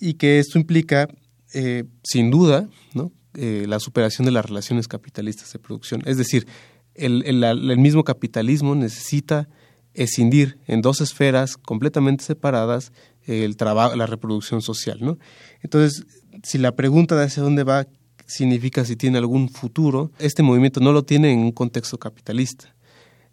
Y 0.00 0.14
que 0.14 0.38
esto 0.38 0.58
implica, 0.58 1.08
eh, 1.54 1.84
sin 2.04 2.30
duda, 2.30 2.68
¿no? 2.94 3.12
La 3.34 3.78
superación 3.78 4.24
de 4.24 4.32
las 4.32 4.44
relaciones 4.44 4.88
capitalistas 4.88 5.52
de 5.52 5.60
producción. 5.60 6.02
Es 6.06 6.16
decir, 6.16 6.48
el, 6.98 7.78
mismo 7.78 8.04
capitalismo 8.04 8.74
necesita 8.74 9.48
escindir 10.02 10.58
en 10.66 10.82
dos 10.82 11.00
esferas 11.00 11.56
completamente 11.56 12.24
separadas 12.24 12.92
el 13.26 13.56
trabajo, 13.56 13.94
la 13.96 14.06
reproducción 14.06 14.62
social. 14.62 14.98
¿no? 15.00 15.18
Entonces, 15.62 16.06
si 16.42 16.58
la 16.58 16.74
pregunta 16.74 17.16
de 17.16 17.24
hacia 17.24 17.42
dónde 17.42 17.64
va 17.64 17.86
significa 18.28 18.84
si 18.84 18.94
tiene 18.94 19.18
algún 19.18 19.48
futuro. 19.48 20.12
Este 20.18 20.42
movimiento 20.42 20.80
no 20.80 20.92
lo 20.92 21.02
tiene 21.02 21.32
en 21.32 21.40
un 21.40 21.52
contexto 21.52 21.98
capitalista. 21.98 22.74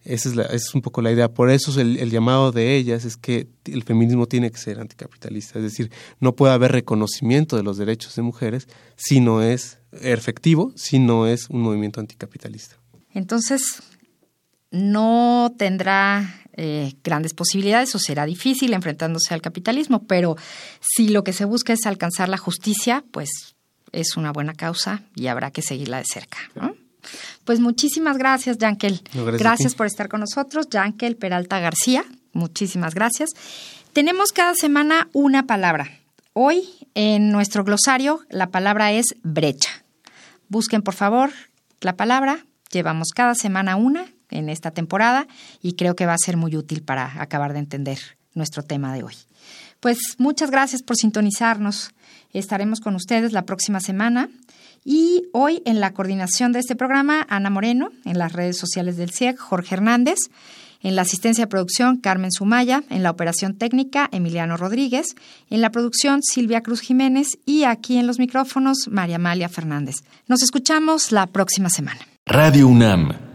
Esa 0.04 0.30
es, 0.30 0.38
es 0.52 0.76
un 0.76 0.82
poco 0.82 1.02
la 1.02 1.12
idea. 1.12 1.34
Por 1.34 1.50
eso 1.50 1.80
el, 1.80 1.98
el, 1.98 2.12
llamado 2.12 2.52
de 2.52 2.76
ellas 2.78 3.06
es 3.06 3.18
que 3.18 3.48
el 3.66 3.84
feminismo 3.84 4.28
tiene 4.28 4.52
que 4.52 4.58
ser 4.58 4.80
anticapitalista. 4.80 5.60
Es 5.60 5.64
decir, 5.64 5.92
no 6.20 6.36
puede 6.36 6.54
haber 6.54 6.72
reconocimiento 6.72 7.58
de 7.58 7.64
los 7.64 7.78
derechos 7.78 8.16
de 8.16 8.22
mujeres 8.22 8.68
si 8.96 9.20
no 9.20 9.42
es 9.42 9.80
efectivo, 9.92 10.72
si 10.76 11.00
no 11.00 11.28
es 11.28 11.50
un 11.50 11.62
movimiento 11.62 12.00
anticapitalista. 12.00 12.78
Entonces, 13.14 13.82
no 14.76 15.54
tendrá 15.58 16.42
eh, 16.54 16.94
grandes 17.04 17.34
posibilidades 17.34 17.96
o 17.96 18.00
será 18.00 18.26
difícil 18.26 18.74
enfrentándose 18.74 19.34
al 19.34 19.42
capitalismo, 19.42 20.04
pero 20.06 20.36
si 20.80 21.10
lo 21.10 21.24
que 21.24 21.34
se 21.34 21.46
busca 21.46 21.74
es 21.74 21.86
alcanzar 21.86 22.30
la 22.30 22.38
justicia, 22.38 23.04
pues 23.12 23.56
es 23.92 24.18
una 24.18 24.32
buena 24.32 24.54
causa 24.54 25.02
y 25.16 25.28
habrá 25.28 25.52
que 25.52 25.62
seguirla 25.62 25.98
de 25.98 26.06
cerca. 26.06 26.38
Pues 27.46 27.60
muchísimas 27.60 28.18
gracias, 28.18 28.58
Yankel. 28.58 29.02
gracias, 29.14 29.76
por 29.76 29.86
estar 29.86 30.10
con 30.10 30.20
nosotros. 30.20 30.68
Yankel 30.70 31.16
Peralta 31.16 31.60
García, 31.60 32.04
muchísimas 32.34 32.96
gracias. 32.96 33.30
Tenemos 33.94 34.32
cada 34.32 34.56
semana 34.56 35.08
una 35.14 35.48
palabra. 35.48 35.90
Hoy 36.34 36.68
en 36.96 37.32
nuestro 37.32 37.64
glosario 37.64 38.22
la 38.30 38.48
palabra 38.48 38.92
es 38.92 39.16
brecha. 39.24 39.86
Busquen 40.50 40.82
por 40.82 40.96
favor 40.96 41.32
la 41.80 41.96
palabra. 41.96 42.46
Llevamos 42.72 43.10
cada 43.16 43.36
semana 43.36 43.78
una 43.78 44.08
en 44.30 44.50
esta 44.50 44.72
temporada 44.72 45.28
y 45.62 45.74
creo 45.74 45.96
que 45.96 46.06
va 46.06 46.14
a 46.14 46.18
ser 46.18 46.38
muy 46.38 46.56
útil 46.56 46.84
para 46.84 47.22
acabar 47.22 47.54
de 47.54 47.60
entender 47.60 48.00
nuestro 48.34 48.64
tema 48.64 48.94
de 48.94 49.04
hoy. 49.04 49.16
Pues 49.80 50.00
muchas 50.18 50.52
gracias 50.52 50.82
por 50.82 50.98
sintonizarnos. 50.98 51.92
Estaremos 52.34 52.80
con 52.80 52.96
ustedes 52.96 53.32
la 53.32 53.46
próxima 53.46 53.80
semana. 53.80 54.30
Y 54.84 55.24
hoy 55.34 55.64
en 55.66 55.80
la 55.80 55.94
coordinación 55.94 56.52
de 56.52 56.60
este 56.60 56.76
programa, 56.76 57.26
Ana 57.30 57.50
Moreno, 57.50 57.90
en 58.04 58.20
las 58.20 58.34
redes 58.34 58.58
sociales 58.58 58.98
del 58.98 59.12
CIEC, 59.12 59.38
Jorge 59.38 59.76
Hernández, 59.76 60.18
en 60.82 60.96
la 60.96 61.02
asistencia 61.02 61.46
de 61.46 61.50
producción, 61.50 61.98
Carmen 61.98 62.32
Sumaya, 62.32 62.84
en 62.92 63.02
la 63.02 63.10
operación 63.10 63.56
técnica, 63.56 64.08
Emiliano 64.12 64.58
Rodríguez, 64.58 65.16
en 65.50 65.62
la 65.62 65.72
producción, 65.72 66.22
Silvia 66.22 66.62
Cruz 66.62 66.82
Jiménez 66.82 67.40
y 67.46 67.64
aquí 67.64 67.98
en 67.98 68.06
los 68.06 68.20
micrófonos, 68.20 68.88
María 68.92 69.16
Amalia 69.16 69.50
Fernández. 69.50 70.04
Nos 70.28 70.44
escuchamos 70.44 71.12
la 71.12 71.26
próxima 71.26 71.70
semana. 71.70 72.02
Radio 72.28 72.68
UNAM 72.68 73.35